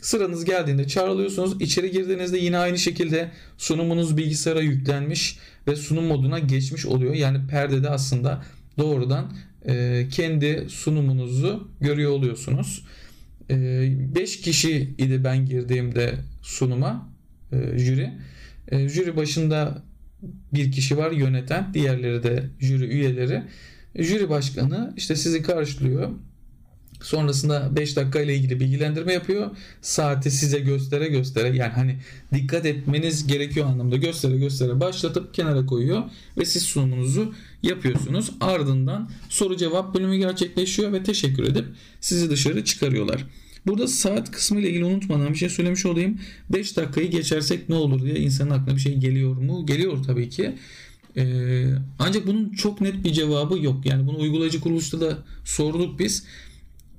[0.00, 1.60] Sıranız geldiğinde çağrılıyorsunuz.
[1.60, 7.14] İçeri girdiğinizde yine aynı şekilde sunumunuz bilgisayara yüklenmiş ve sunum moduna geçmiş oluyor.
[7.14, 8.42] Yani perdede aslında
[8.78, 9.32] doğrudan
[9.68, 12.84] e, kendi sunumunuzu görüyor oluyorsunuz.
[13.50, 17.08] 5 e, kişi idi ben girdiğimde sunuma
[17.52, 18.12] e, jüri.
[18.68, 19.82] E, jüri başında
[20.54, 23.42] bir kişi var yöneten, diğerleri de jüri üyeleri.
[23.94, 26.10] Jüri başkanı işte sizi karşılıyor.
[27.02, 29.50] Sonrasında 5 dakika ile ilgili bilgilendirme yapıyor.
[29.80, 31.98] Saati size göstere göstere yani hani
[32.34, 36.02] dikkat etmeniz gerekiyor anlamda göstere göstere başlatıp kenara koyuyor
[36.38, 38.30] ve siz sunumunuzu yapıyorsunuz.
[38.40, 41.66] Ardından soru cevap bölümü gerçekleşiyor ve teşekkür edip
[42.00, 43.24] sizi dışarı çıkarıyorlar.
[43.66, 46.18] Burada saat kısmı ile ilgili unutmadan bir şey söylemiş olayım.
[46.50, 49.66] 5 dakikayı geçersek ne olur diye insanın aklına bir şey geliyor mu?
[49.66, 50.54] Geliyor tabii ki.
[51.16, 51.66] Ee,
[51.98, 53.86] ancak bunun çok net bir cevabı yok.
[53.86, 56.24] Yani bunu uygulayıcı kuruluşta da sorduk biz.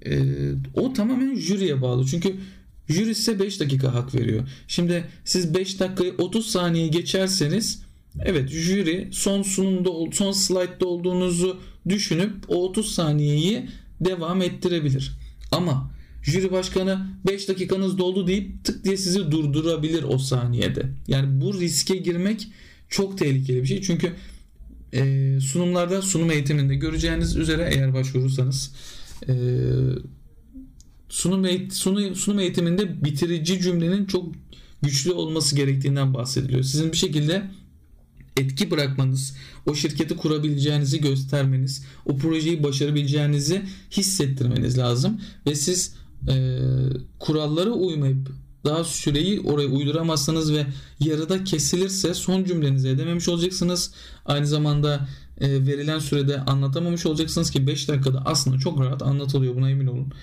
[0.06, 0.20] Ee,
[0.74, 2.06] o tamamen jüriye bağlı.
[2.06, 2.36] Çünkü
[2.90, 4.50] jüri size 5 dakika hak veriyor.
[4.68, 7.82] Şimdi siz 5 dakikayı 30 saniye geçerseniz
[8.26, 13.70] evet jüri son sunumda son slaytta olduğunuzu düşünüp o 30 saniyeyi
[14.02, 15.12] devam ettirebilir.
[15.52, 20.86] Ama jüri başkanı 5 dakikanız doldu deyip tık diye sizi durdurabilir o saniyede.
[21.08, 22.48] Yani bu riske girmek
[22.90, 23.82] çok tehlikeli bir şey.
[23.82, 24.14] Çünkü
[24.94, 28.72] e, sunumlarda sunum eğitiminde göreceğiniz üzere eğer başvurursanız
[29.28, 29.34] e,
[31.10, 34.32] sunum, eğit sunum, sunum eğitiminde bitirici cümlenin çok
[34.82, 36.64] güçlü olması gerektiğinden bahsediliyor.
[36.64, 37.44] Sizin bir şekilde
[38.38, 45.94] etki bırakmanız, o şirketi kurabileceğinizi göstermeniz, o projeyi başarabileceğinizi hissettirmeniz lazım ve siz
[46.28, 46.60] e,
[47.20, 48.30] kurallara uymayıp
[48.66, 50.66] daha süreyi oraya uyduramazsanız ve
[51.00, 53.94] yarıda kesilirse son cümlenizi edememiş olacaksınız.
[54.26, 55.08] Aynı zamanda
[55.42, 60.14] e, verilen sürede anlatamamış olacaksınız ki 5 dakikada aslında çok rahat anlatılıyor buna emin olun.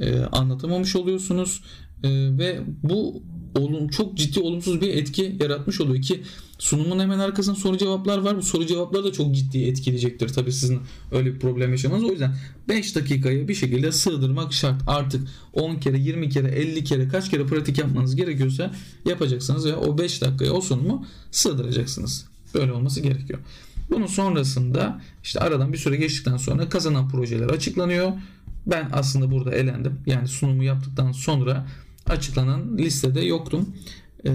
[0.00, 1.60] E, anlatamamış oluyorsunuz
[2.02, 3.22] e, ve bu
[3.54, 6.22] olum, çok ciddi olumsuz bir etki yaratmış oluyor ki
[6.58, 8.36] sunumun hemen arkasında soru cevaplar var.
[8.36, 10.28] Bu soru cevaplar da çok ciddi etkileyecektir.
[10.28, 10.80] Tabii sizin
[11.12, 12.04] öyle bir problem yaşamanız.
[12.04, 12.36] O yüzden
[12.68, 14.82] 5 dakikayı bir şekilde sığdırmak şart.
[14.86, 18.70] Artık 10 kere, 20 kere, 50 kere kaç kere pratik yapmanız gerekiyorsa
[19.04, 22.26] yapacaksınız ve o 5 dakikaya o sunumu sığdıracaksınız.
[22.54, 23.38] Böyle olması gerekiyor.
[23.90, 28.12] Bunun sonrasında işte aradan bir süre geçtikten sonra kazanan projeler açıklanıyor.
[28.66, 29.98] Ben aslında burada elendim.
[30.06, 31.66] Yani sunumu yaptıktan sonra
[32.06, 33.68] açıklanan listede yoktum.
[34.26, 34.30] Ee,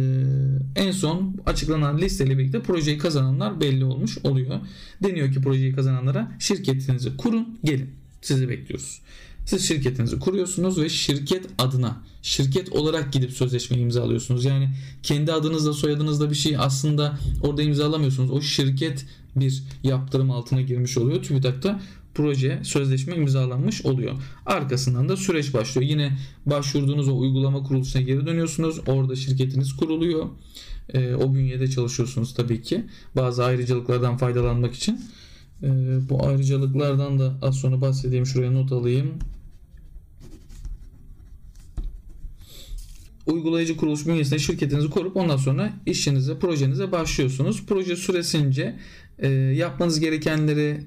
[0.76, 4.60] en son açıklanan listeyle birlikte projeyi kazananlar belli olmuş oluyor.
[5.04, 7.90] Deniyor ki projeyi kazananlara şirketinizi kurun gelin
[8.22, 9.02] sizi bekliyoruz.
[9.46, 14.46] Siz şirketinizi kuruyorsunuz ve şirket adına şirket olarak gidip sözleşme imzalıyorsunuz.
[14.46, 14.70] Yani
[15.04, 18.32] kendi adınızla soyadınızla bir şey aslında orada imzalamıyorsunuz.
[18.32, 21.24] O şirket bir yaptırım altına girmiş oluyor.
[21.24, 21.82] TÜBİTAK'ta
[22.20, 24.14] proje sözleşme imzalanmış oluyor.
[24.46, 25.90] Arkasından da süreç başlıyor.
[25.90, 28.80] Yine başvurduğunuz o uygulama kuruluşuna geri dönüyorsunuz.
[28.88, 30.26] Orada şirketiniz kuruluyor.
[30.94, 32.86] E, o bünyede çalışıyorsunuz tabii ki.
[33.16, 35.02] Bazı ayrıcalıklardan faydalanmak için.
[35.64, 35.70] E,
[36.10, 38.26] bu ayrıcalıklardan da az sonra bahsedeyim.
[38.26, 39.14] Şuraya not alayım.
[43.26, 47.64] uygulayıcı kuruluş bünyesinde şirketinizi kurup ondan sonra işinize, projenize başlıyorsunuz.
[47.68, 48.76] Proje süresince
[49.20, 50.86] e, yapmanız gerekenleri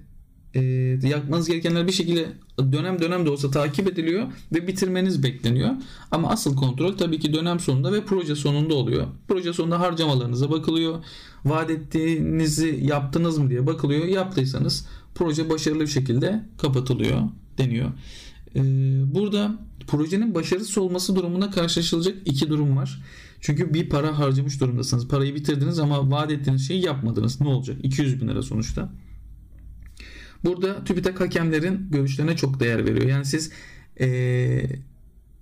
[0.55, 0.61] e,
[1.03, 5.71] yapmanız gerekenler bir şekilde dönem dönem de olsa takip ediliyor ve bitirmeniz bekleniyor.
[6.11, 9.07] Ama asıl kontrol tabii ki dönem sonunda ve proje sonunda oluyor.
[9.29, 11.05] Proje sonunda harcamalarınıza bakılıyor.
[11.45, 14.05] Vaat ettiğinizi yaptınız mı diye bakılıyor.
[14.05, 17.21] Yaptıysanız proje başarılı bir şekilde kapatılıyor
[17.59, 17.91] deniyor.
[18.57, 18.63] Ee,
[19.15, 23.03] burada projenin başarısız olması durumunda karşılaşılacak iki durum var.
[23.41, 25.09] Çünkü bir para harcamış durumdasınız.
[25.09, 27.41] Parayı bitirdiniz ama vaat ettiğiniz şeyi yapmadınız.
[27.41, 27.77] Ne olacak?
[27.83, 28.93] 200 bin lira sonuçta.
[30.45, 33.07] Burada TÜBİTAK hakemlerin görüşlerine çok değer veriyor.
[33.07, 33.51] Yani siz
[34.01, 34.63] ee,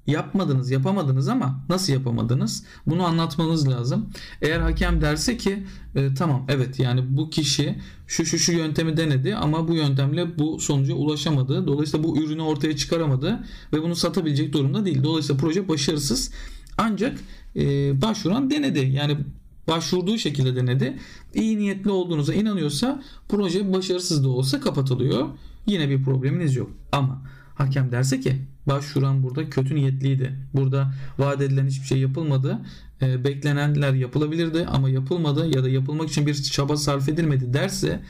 [0.06, 2.64] yapmadınız, yapamadınız ama nasıl yapamadınız?
[2.86, 4.10] Bunu anlatmanız lazım.
[4.42, 9.36] Eğer hakem derse ki e, tamam evet yani bu kişi şu şu şu yöntemi denedi
[9.36, 11.66] ama bu yöntemle bu sonuca ulaşamadı.
[11.66, 15.02] Dolayısıyla bu ürünü ortaya çıkaramadı ve bunu satabilecek durumda değil.
[15.02, 16.32] Dolayısıyla proje başarısız.
[16.78, 17.18] Ancak
[17.56, 17.62] e,
[18.02, 18.78] başvuran denedi.
[18.78, 19.16] Yani
[19.68, 20.98] başvurduğu şekilde denedi.
[21.34, 25.28] İyi niyetli olduğunuza inanıyorsa proje başarısız da olsa kapatılıyor.
[25.66, 26.70] Yine bir probleminiz yok.
[26.92, 27.22] Ama
[27.54, 30.36] hakem derse ki başvuran burada kötü niyetliydi.
[30.54, 32.58] Burada vaat edilen hiçbir şey yapılmadı.
[33.02, 38.02] E, beklenenler yapılabilirdi ama yapılmadı ya da yapılmak için bir çaba sarf edilmedi derse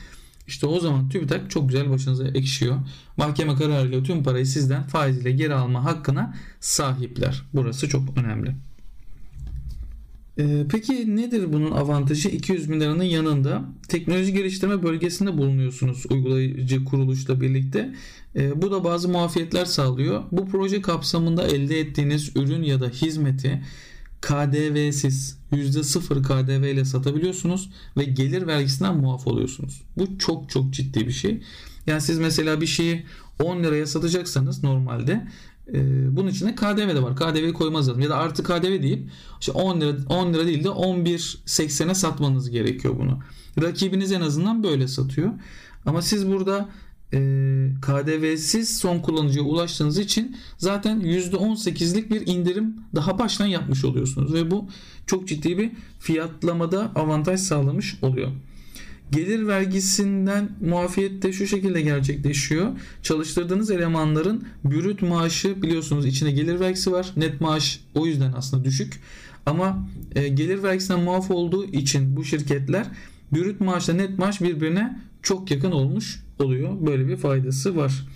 [0.47, 2.75] işte o zaman TÜBİTAK çok güzel başınıza ekşiyor.
[3.17, 7.43] Mahkeme kararıyla tüm parayı sizden faiziyle geri alma hakkına sahipler.
[7.53, 8.55] Burası çok önemli.
[10.39, 12.29] Ee, peki nedir bunun avantajı?
[12.29, 17.93] 200 bin liranın yanında teknoloji geliştirme bölgesinde bulunuyorsunuz uygulayıcı kuruluşla birlikte.
[18.35, 20.23] Ee, bu da bazı muafiyetler sağlıyor.
[20.31, 23.61] Bu proje kapsamında elde ettiğiniz ürün ya da hizmeti
[24.21, 29.81] KDV'siz %0 KDV ile satabiliyorsunuz ve gelir vergisinden muaf oluyorsunuz.
[29.97, 31.41] Bu çok çok ciddi bir şey.
[31.87, 33.05] Yani siz mesela bir şeyi
[33.43, 35.27] 10 liraya satacaksanız normalde
[35.73, 37.15] e, bunun içinde KDV de var.
[37.15, 38.01] KDV'yi koymaz lazım.
[38.01, 42.95] Ya da artı KDV deyip işte 10 lira 10 lira değil de 11.80'e satmanız gerekiyor
[42.99, 43.19] bunu.
[43.61, 45.29] Rakibiniz en azından böyle satıyor.
[45.85, 46.69] Ama siz burada
[47.13, 47.19] e,
[47.81, 54.67] KDV'siz son kullanıcıya ulaştığınız için zaten %18'lik bir indirim daha baştan yapmış oluyorsunuz ve bu
[55.07, 58.31] çok ciddi bir fiyatlamada avantaj sağlamış oluyor.
[59.11, 62.71] Gelir vergisinden muafiyet de şu şekilde gerçekleşiyor.
[63.03, 67.11] Çalıştırdığınız elemanların bürüt maaşı biliyorsunuz içine gelir vergisi var.
[67.17, 68.99] Net maaş o yüzden aslında düşük.
[69.45, 72.87] Ama e, gelir vergisinden muaf olduğu için bu şirketler
[73.33, 76.85] bürüt maaşla net maaş birbirine çok yakın olmuş oluyor.
[76.87, 78.07] Böyle bir faydası var.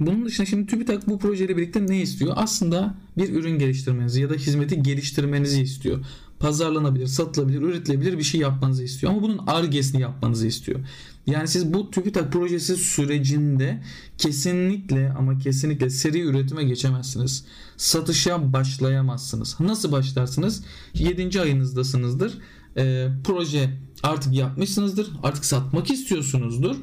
[0.00, 2.32] Bunun dışında şimdi TÜBİTAK bu projeyle birlikte ne istiyor?
[2.36, 6.04] Aslında bir ürün geliştirmenizi ya da hizmeti geliştirmenizi istiyor.
[6.42, 9.12] Pazarlanabilir, satılabilir, üretilebilir bir şey yapmanızı istiyor.
[9.12, 10.80] Ama bunun argesini yapmanızı istiyor.
[11.26, 13.82] Yani siz bu TÜBİTAK projesi sürecinde
[14.18, 17.44] kesinlikle ama kesinlikle seri üretime geçemezsiniz.
[17.76, 19.56] Satışa başlayamazsınız.
[19.60, 20.64] Nasıl başlarsınız?
[20.94, 21.40] 7.
[21.40, 22.38] ayınızdasınızdır.
[22.76, 23.70] E, proje
[24.02, 25.10] artık yapmışsınızdır.
[25.22, 26.76] Artık satmak istiyorsunuzdur.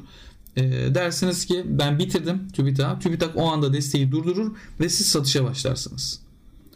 [0.56, 0.62] E,
[0.94, 3.02] dersiniz ki ben bitirdim TÜBİTAK.
[3.02, 6.29] TÜBİTAK o anda desteği durdurur ve siz satışa başlarsınız.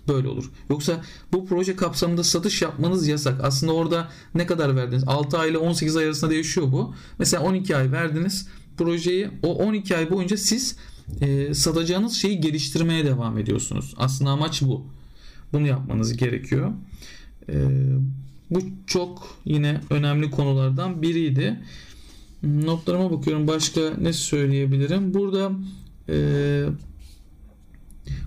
[0.09, 0.51] Böyle olur.
[0.71, 3.45] Yoksa bu proje kapsamında satış yapmanız yasak.
[3.45, 5.05] Aslında orada ne kadar verdiniz?
[5.07, 6.95] 6 ay ile 18 ay arasında değişiyor bu.
[7.19, 8.49] Mesela 12 ay verdiniz.
[8.77, 10.77] Projeyi o 12 ay boyunca siz
[11.21, 13.95] e, satacağınız şeyi geliştirmeye devam ediyorsunuz.
[13.97, 14.87] Aslında amaç bu.
[15.53, 16.73] Bunu yapmanız gerekiyor.
[17.49, 17.55] E,
[18.51, 21.61] bu çok yine önemli konulardan biriydi.
[22.43, 23.49] Notlarıma bakıyorum.
[23.49, 25.15] Başka ne söyleyebilirim?
[25.15, 25.53] Burada
[26.09, 26.17] e,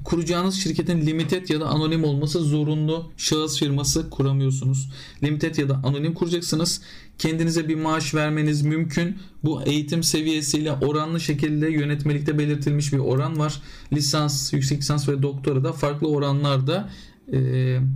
[0.04, 3.12] kuracağınız şirketin limited ya da anonim olması zorunlu.
[3.18, 4.90] Şahıs firması kuramıyorsunuz.
[5.24, 6.82] Limited ya da anonim kuracaksınız.
[7.18, 9.18] Kendinize bir maaş vermeniz mümkün.
[9.44, 13.62] Bu eğitim seviyesiyle oranlı şekilde yönetmelikte belirtilmiş bir oran var.
[13.94, 16.90] Lisans, yüksek lisans ve doktora da farklı oranlarda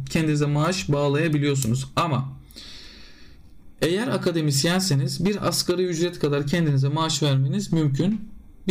[0.09, 1.87] kendinize maaş bağlayabiliyorsunuz.
[1.95, 2.33] Ama
[3.81, 8.21] eğer akademisyenseniz bir asgari ücret kadar kendinize maaş vermeniz mümkün.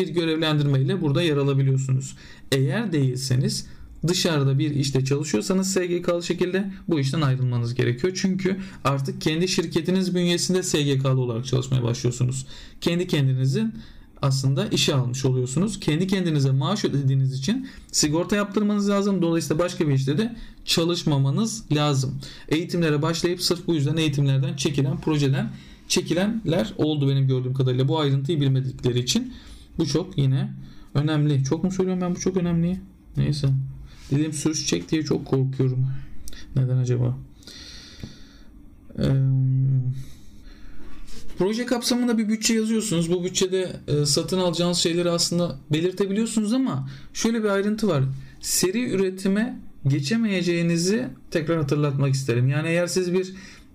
[0.00, 2.16] Bir görevlendirme ile burada yer alabiliyorsunuz.
[2.52, 3.66] Eğer değilseniz
[4.08, 8.18] dışarıda bir işte çalışıyorsanız SGK'lı şekilde bu işten ayrılmanız gerekiyor.
[8.20, 12.46] Çünkü artık kendi şirketiniz bünyesinde SGK'lı olarak çalışmaya başlıyorsunuz.
[12.80, 13.74] Kendi kendinizin
[14.22, 15.80] aslında işe almış oluyorsunuz.
[15.80, 19.22] Kendi kendinize maaş ödediğiniz için sigorta yaptırmanız lazım.
[19.22, 22.20] Dolayısıyla başka bir işte de çalışmamanız lazım.
[22.48, 25.50] Eğitimlere başlayıp sırf bu yüzden eğitimlerden çekilen projeden
[25.88, 27.88] çekilenler oldu benim gördüğüm kadarıyla.
[27.88, 29.32] Bu ayrıntıyı bilmedikleri için
[29.78, 30.52] bu çok yine
[30.94, 31.44] önemli.
[31.44, 32.80] Çok mu söylüyorum ben bu çok önemli?
[33.16, 33.48] Neyse.
[34.10, 35.86] Dilim sürüşecek diye çok korkuyorum.
[36.56, 37.18] Neden acaba?
[38.98, 39.12] Eee
[41.40, 43.10] Proje kapsamında bir bütçe yazıyorsunuz.
[43.10, 48.04] Bu bütçede e, satın alacağınız şeyleri aslında belirtebiliyorsunuz ama şöyle bir ayrıntı var.
[48.40, 52.48] Seri üretime geçemeyeceğinizi tekrar hatırlatmak isterim.
[52.48, 53.34] Yani eğer siz bir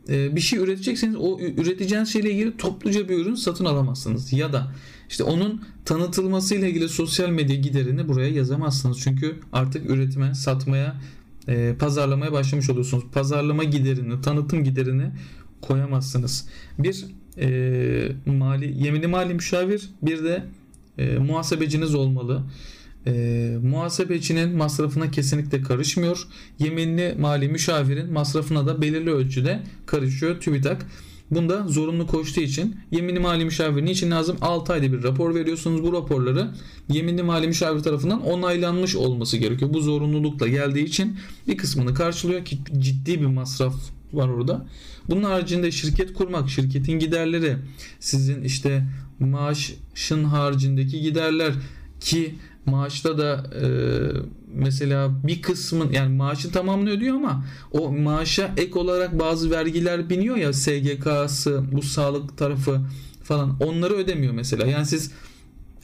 [0.10, 4.34] e, bir şey üretecekseniz o üreteceğiniz şeyle ilgili topluca bir ürün satın alamazsınız.
[4.34, 4.71] Ya da
[5.09, 8.99] işte onun tanıtılması ile ilgili sosyal medya giderini buraya yazamazsınız.
[8.99, 10.95] Çünkü artık üretime, satmaya,
[11.47, 13.03] e, pazarlamaya başlamış oluyorsunuz.
[13.13, 15.11] Pazarlama giderini, tanıtım giderini
[15.61, 16.47] koyamazsınız.
[16.79, 17.05] Bir
[17.37, 20.43] e, mali yeminli mali müşavir bir de
[20.97, 22.43] e, muhasebeciniz olmalı.
[23.07, 26.27] E, muhasebecinin masrafına kesinlikle karışmıyor.
[26.59, 30.85] Yeminli mali müşavirin masrafına da belirli ölçüde karışıyor TÜBİTAK.
[31.31, 34.38] Bunda zorunlu koştuğu için yeminli mali müşavir için lazım?
[34.41, 35.83] 6 ayda bir rapor veriyorsunuz.
[35.83, 36.51] Bu raporları
[36.89, 39.73] yeminli mali müşavir tarafından onaylanmış olması gerekiyor.
[39.73, 43.75] Bu zorunlulukla geldiği için bir kısmını karşılıyor ki ciddi bir masraf
[44.13, 44.65] var orada.
[45.09, 47.57] Bunun haricinde şirket kurmak, şirketin giderleri,
[47.99, 48.83] sizin işte
[49.19, 51.53] maaşın haricindeki giderler
[51.99, 52.35] ki
[52.65, 53.65] maaşta da e,
[54.54, 60.36] mesela bir kısmın yani maaşın tamamını ödüyor ama o maaşa ek olarak bazı vergiler biniyor
[60.36, 62.82] ya SGK'sı bu sağlık tarafı
[63.23, 64.65] falan onları ödemiyor mesela.
[64.67, 65.12] Yani siz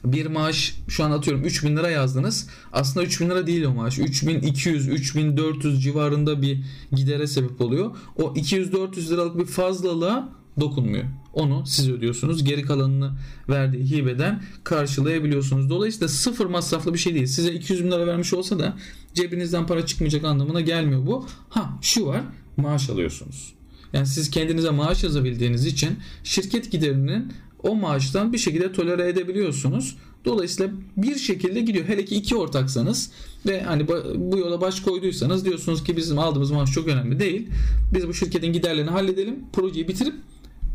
[0.06, 2.48] bir maaş şu an atıyorum 3000 lira yazdınız.
[2.74, 4.00] Aslında 3000 lira değil o maaş.
[4.00, 7.96] 3200 3400 civarında bir gidere sebep oluyor.
[8.16, 11.04] O 200-400 liralık bir fazlalığa dokunmuyor.
[11.34, 12.44] Onu siz ödüyorsunuz.
[12.44, 13.12] Geri kalanını
[13.50, 15.70] verdiği hibeden karşılayabiliyorsunuz.
[15.70, 17.26] Dolayısıyla sıfır masraflı bir şey değil.
[17.26, 18.78] Size 200 bin lira vermiş olsa da
[19.14, 21.26] cebinizden para çıkmayacak anlamına gelmiyor bu.
[21.50, 22.22] Ha şu var
[22.58, 23.54] maaş alıyorsunuz.
[23.94, 29.98] Yani siz kendinize maaş yazabildiğiniz için şirket giderinin o maaştan bir şekilde tolere edebiliyorsunuz.
[30.26, 31.86] Dolayısıyla bir şekilde gidiyor.
[31.86, 33.12] Hele ki iki ortaksanız
[33.46, 37.48] ve hani bu yola baş koyduysanız diyorsunuz ki bizim aldığımız maaş çok önemli değil.
[37.94, 39.36] Biz bu şirketin giderlerini halledelim.
[39.54, 40.16] Projeyi bitirip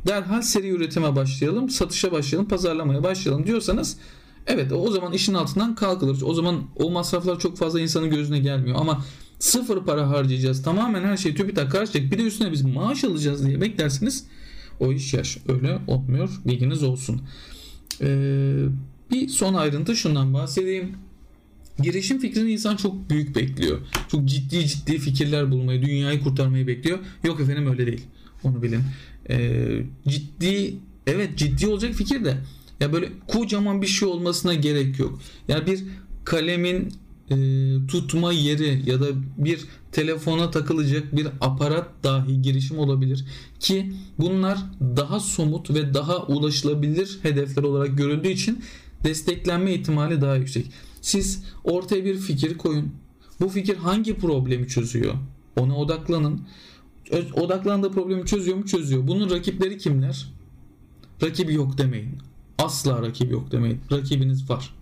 [0.06, 3.96] derhal seri üretime başlayalım, satışa başlayalım, pazarlamaya başlayalım diyorsanız
[4.46, 6.22] evet o zaman işin altından kalkılır.
[6.22, 9.04] O zaman o masraflar çok fazla insanın gözüne gelmiyor ama
[9.38, 10.62] sıfır para harcayacağız.
[10.62, 12.12] Tamamen her şey TÜBİTAK karşılayacak.
[12.12, 14.24] Bir de üstüne biz maaş alacağız diye beklersiniz.
[14.80, 15.38] O iş yaş.
[15.48, 16.30] Öyle olmuyor.
[16.46, 17.22] Bilginiz olsun.
[18.00, 18.64] Ee,
[19.10, 20.96] bir son ayrıntı şundan bahsedeyim.
[21.82, 23.78] Girişim fikrini insan çok büyük bekliyor.
[24.08, 26.98] Çok ciddi ciddi fikirler bulmayı, dünyayı kurtarmayı bekliyor.
[27.24, 28.06] Yok efendim öyle değil.
[28.44, 28.80] Onu bilin.
[29.30, 32.36] Ee, ciddi, evet ciddi olacak fikir de
[32.80, 35.20] ya böyle kocaman bir şey olmasına gerek yok.
[35.48, 35.84] Yani bir
[36.24, 36.92] kalemin
[37.30, 37.36] e,
[37.88, 39.06] tutma yeri ya da
[39.38, 39.60] bir
[39.92, 43.24] telefona takılacak bir aparat dahi girişim olabilir
[43.60, 48.64] ki bunlar daha somut ve daha ulaşılabilir hedefler olarak görüldüğü için
[49.04, 50.66] desteklenme ihtimali daha yüksek.
[51.00, 52.92] Siz ortaya bir fikir koyun.
[53.40, 55.14] Bu fikir hangi problemi çözüyor?
[55.56, 56.40] Ona odaklanın.
[57.34, 58.66] Odaklandığı problemi çözüyor mu?
[58.66, 59.06] Çözüyor.
[59.06, 60.26] Bunun rakipleri kimler?
[61.22, 62.18] Rakibi yok demeyin.
[62.58, 63.80] Asla rakibi yok demeyin.
[63.92, 64.74] Rakibiniz var.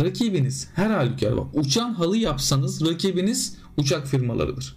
[0.00, 4.76] Rakibiniz her halükarda bak uçan halı yapsanız rakibiniz uçak firmalarıdır.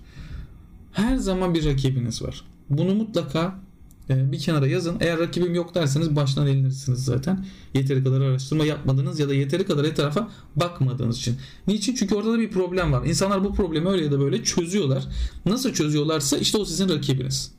[0.91, 2.45] Her zaman bir rakibiniz var.
[2.69, 3.59] Bunu mutlaka
[4.09, 4.97] bir kenara yazın.
[4.99, 7.45] Eğer rakibim yok derseniz baştan elinirsiniz zaten.
[7.73, 11.37] Yeteri kadar araştırma yapmadınız ya da yeteri kadar etrafa bakmadığınız için.
[11.67, 11.95] Niçin?
[11.95, 13.05] Çünkü orada da bir problem var.
[13.05, 15.03] İnsanlar bu problemi öyle ya da böyle çözüyorlar.
[15.45, 17.51] Nasıl çözüyorlarsa işte o sizin rakibiniz.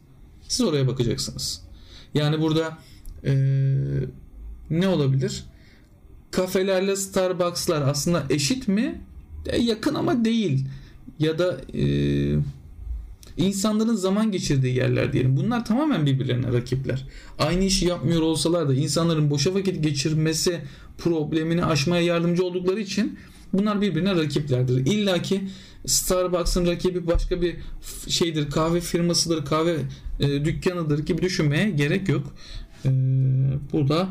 [0.48, 1.60] Siz oraya bakacaksınız.
[2.14, 2.78] Yani burada
[3.24, 3.76] ee,
[4.70, 5.44] ne olabilir?
[6.30, 9.00] Kafelerle Starbucks'lar aslında eşit mi?
[9.46, 10.66] E, yakın ama değil.
[11.18, 11.84] Ya da e,
[13.36, 15.36] insanların zaman geçirdiği yerler diyelim.
[15.36, 17.06] Bunlar tamamen birbirlerine rakipler.
[17.38, 20.60] Aynı işi yapmıyor olsalar da insanların boşa vakit geçirmesi
[20.98, 23.18] problemini aşmaya yardımcı oldukları için
[23.52, 24.86] bunlar birbirine rakiplerdir.
[24.86, 25.40] İlla ki
[25.86, 27.56] Starbucks'ın rakibi başka bir
[28.08, 29.76] şeydir, kahve firmasıdır, kahve
[30.20, 32.34] e, dükkanıdır gibi düşünmeye gerek yok.
[32.84, 32.90] E,
[33.72, 34.08] bu da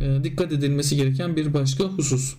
[0.00, 2.34] e, dikkat edilmesi gereken bir başka husus.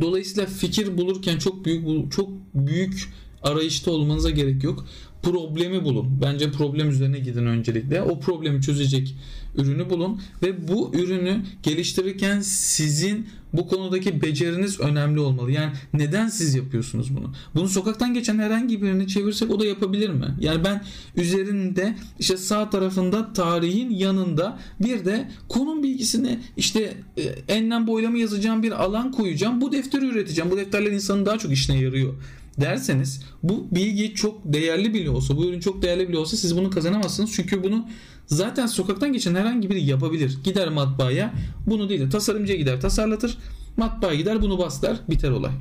[0.00, 3.08] Dolayısıyla fikir bulurken çok büyük çok büyük
[3.44, 4.86] arayışta olmanıza gerek yok.
[5.22, 6.18] Problemi bulun.
[6.22, 8.02] Bence problem üzerine gidin öncelikle.
[8.02, 9.16] O problemi çözecek
[9.56, 15.52] ürünü bulun ve bu ürünü geliştirirken sizin bu konudaki beceriniz önemli olmalı.
[15.52, 17.32] Yani neden siz yapıyorsunuz bunu?
[17.54, 20.34] Bunu sokaktan geçen herhangi birini çevirsek o da yapabilir mi?
[20.40, 20.84] Yani ben
[21.16, 28.62] üzerinde işte sağ tarafında tarihin yanında bir de konum bilgisini işte e, enlem boylama yazacağım
[28.62, 29.60] bir alan koyacağım.
[29.60, 30.50] Bu defteri üreteceğim.
[30.50, 32.14] Bu defterler insanın daha çok işine yarıyor
[32.60, 36.70] derseniz bu bilgi çok değerli bile olsa bu ürün çok değerli bile olsa siz bunu
[36.70, 37.32] kazanamazsınız.
[37.32, 37.88] Çünkü bunu
[38.26, 40.38] zaten sokaktan geçen herhangi biri yapabilir.
[40.44, 41.34] Gider matbaaya
[41.66, 43.38] bunu değil de tasarımcıya gider tasarlatır.
[43.76, 45.52] Matbaaya gider bunu baslar biter olay.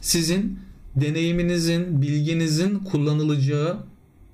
[0.00, 0.58] Sizin
[0.96, 3.78] deneyiminizin, bilginizin kullanılacağı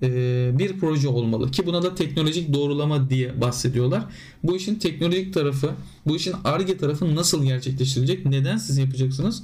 [0.03, 4.05] e, bir proje olmalı ki buna da teknolojik doğrulama diye bahsediyorlar.
[4.42, 5.70] Bu işin teknolojik tarafı,
[6.07, 9.42] bu işin ARGE tarafı nasıl gerçekleştirilecek, neden siz yapacaksınız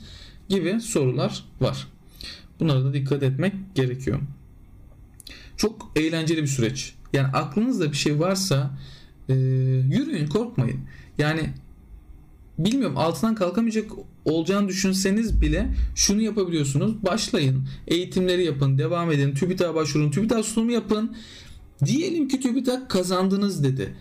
[0.48, 1.86] gibi sorular var.
[2.60, 4.18] Bunlara da dikkat etmek gerekiyor.
[5.56, 6.94] Çok eğlenceli bir süreç.
[7.12, 8.78] Yani aklınızda bir şey varsa
[9.28, 9.34] e,
[9.90, 10.80] yürüyün korkmayın.
[11.18, 11.50] Yani
[12.58, 13.90] bilmiyorum altından kalkamayacak
[14.24, 17.02] olacağını düşünseniz bile şunu yapabiliyorsunuz.
[17.02, 17.68] Başlayın.
[17.86, 18.78] Eğitimleri yapın.
[18.78, 19.34] Devam edin.
[19.34, 20.10] TÜBİTAK'a başvurun.
[20.10, 21.16] TÜBİTAK sunumu yapın.
[21.84, 23.94] Diyelim ki TÜBİTAK kazandınız dedi.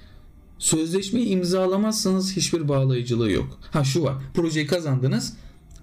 [0.59, 3.59] Sözleşmeyi imzalamazsanız hiçbir bağlayıcılığı yok.
[3.71, 4.15] Ha şu var.
[4.33, 5.33] Projeyi kazandınız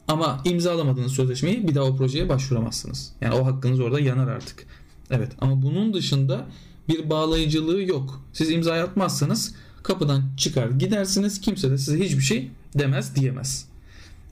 [0.08, 3.12] ama imzalamadığınız sözleşmeyi bir daha o projeye başvuramazsınız.
[3.20, 4.66] Yani o hakkınız orada yanar artık.
[5.10, 6.46] Evet ama bunun dışında
[6.88, 8.20] bir bağlayıcılığı yok.
[8.32, 11.40] Siz imza atmazsanız kapıdan çıkar gidersiniz.
[11.40, 13.66] Kimse de size hiçbir şey demez diyemez.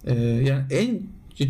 [0.05, 1.01] Ee, yani en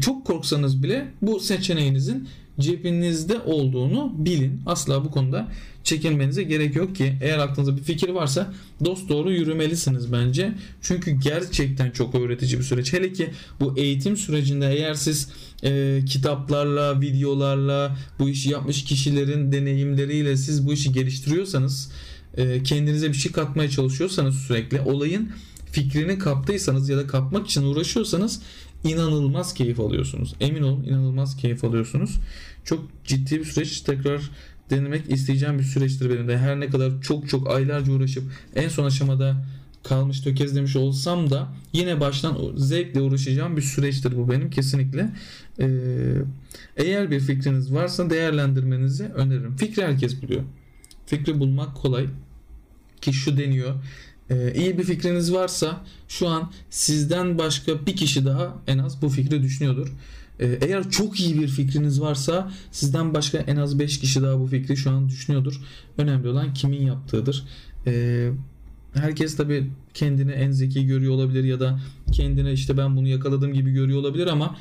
[0.01, 2.29] çok korksanız bile bu seçeneğinizin
[2.61, 4.63] cebinizde olduğunu bilin.
[4.67, 5.49] Asla bu konuda
[5.85, 10.55] çekinmenize gerek yok ki eğer aklınızda bir fikir varsa dost doğru yürümelisiniz bence.
[10.83, 12.93] Çünkü gerçekten çok öğretici bir süreç.
[12.93, 15.29] Hele ki bu eğitim sürecinde eğer siz
[15.65, 21.91] e, kitaplarla, videolarla, bu işi yapmış kişilerin deneyimleriyle siz bu işi geliştiriyorsanız,
[22.37, 25.31] e, kendinize bir şey katmaya çalışıyorsanız sürekli olayın
[25.72, 28.43] fikrini kaptıysanız ya da kapmak için uğraşıyorsanız
[28.85, 30.35] inanılmaz keyif alıyorsunuz.
[30.41, 32.18] Emin olun inanılmaz keyif alıyorsunuz.
[32.65, 33.81] Çok ciddi bir süreç.
[33.81, 34.31] Tekrar
[34.71, 36.39] denemek isteyeceğim bir süreçtir benim de.
[36.39, 39.45] Her ne kadar çok çok aylarca uğraşıp en son aşamada
[39.83, 45.11] kalmış tökezlemiş olsam da yine baştan zevkle uğraşacağım bir süreçtir bu benim kesinlikle.
[45.61, 45.67] Ee,
[46.77, 49.57] eğer bir fikriniz varsa değerlendirmenizi öneririm.
[49.57, 50.43] Fikri herkes buluyor.
[51.07, 52.07] Fikri bulmak kolay
[53.01, 53.75] ki şu deniyor
[54.31, 59.09] Ee, iyi bir fikriniz varsa şu an sizden başka bir kişi daha en az bu
[59.09, 59.93] fikri düşünüyordur.
[60.41, 64.47] Ee, eğer çok iyi bir fikriniz varsa sizden başka en az 5 kişi daha bu
[64.47, 65.61] fikri şu an düşünüyordur.
[65.99, 67.45] Önemli olan kimin yaptığıdır.
[67.86, 68.30] Ee,
[68.95, 71.80] herkes tabi kendini en zeki görüyor olabilir ya da
[72.12, 74.57] kendine işte ben bunu yakaladım gibi görüyor olabilir ama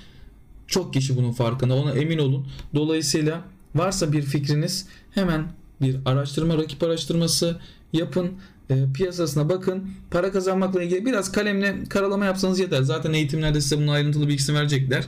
[0.67, 2.47] çok kişi bunun farkında ona emin olun.
[2.75, 3.41] Dolayısıyla
[3.75, 5.51] varsa bir fikriniz hemen
[5.81, 7.59] bir araştırma rakip araştırması
[7.93, 8.31] yapın
[8.69, 13.87] e, piyasasına bakın para kazanmakla ilgili biraz kalemle karalama yapsanız yeter zaten eğitimlerde size bunun
[13.87, 15.05] ayrıntılı bilgisini verecekler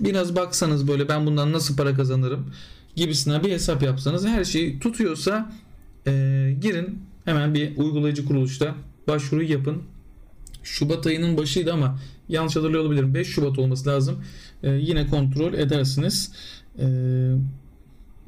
[0.00, 2.46] biraz baksanız böyle ben bundan nasıl para kazanırım
[2.96, 5.52] gibisine bir hesap yapsanız her şey tutuyorsa
[6.06, 6.12] e,
[6.60, 8.74] girin hemen bir uygulayıcı kuruluşta
[9.08, 9.82] başvuruyu yapın.
[10.62, 11.98] Şubat ayının başıydı ama
[12.28, 14.24] yanlış hatırlıyor olabilirim 5 Şubat olması lazım.
[14.62, 16.32] E, yine kontrol edersiniz.
[16.78, 16.86] E,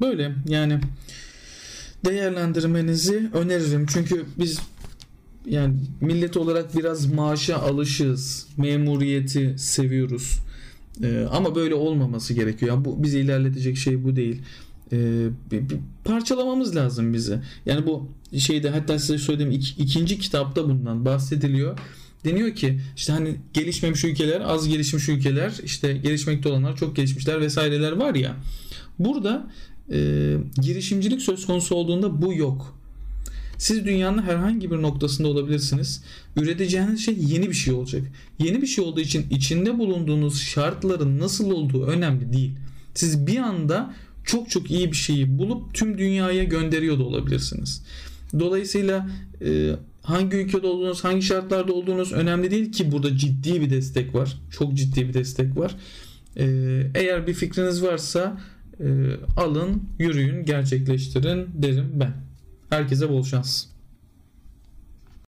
[0.01, 0.79] böyle yani
[2.05, 3.85] değerlendirmenizi öneririm.
[3.85, 4.59] Çünkü biz
[5.45, 10.39] yani millet olarak biraz maaşa alışığız memuriyeti seviyoruz
[11.03, 12.75] ee, ama böyle olmaması gerekiyor.
[12.75, 14.41] Yani bu bizi ilerletecek şey bu değil.
[14.91, 17.39] Ee, bir, bir parçalamamız lazım bizi.
[17.65, 21.79] Yani bu şeyde hatta size söylediğim iki, ikinci kitapta bundan bahsediliyor.
[22.25, 27.91] Deniyor ki işte hani gelişmemiş ülkeler, az gelişmiş ülkeler, işte gelişmekte olanlar, çok gelişmişler vesaireler
[27.91, 28.35] var ya.
[28.99, 29.51] Burada
[29.91, 32.77] e, girişimcilik söz konusu olduğunda bu yok.
[33.63, 36.03] Siz dünyanın herhangi bir noktasında olabilirsiniz.
[36.35, 38.01] Üreteceğiniz şey yeni bir şey olacak.
[38.39, 42.51] Yeni bir şey olduğu için içinde bulunduğunuz şartların nasıl olduğu önemli değil.
[42.93, 43.93] Siz bir anda
[44.23, 47.83] çok çok iyi bir şeyi bulup tüm dünyaya gönderiyor da olabilirsiniz.
[48.39, 49.09] Dolayısıyla
[49.45, 54.37] e, hangi ülkede olduğunuz, hangi şartlarda olduğunuz önemli değil ki burada ciddi bir destek var.
[54.51, 55.75] Çok ciddi bir destek var.
[56.37, 56.45] E,
[56.95, 58.41] eğer bir fikriniz varsa
[58.79, 58.85] e,
[59.37, 62.32] alın, yürüyün, gerçekleştirin derim ben.
[62.73, 63.72] Herkese bol şans.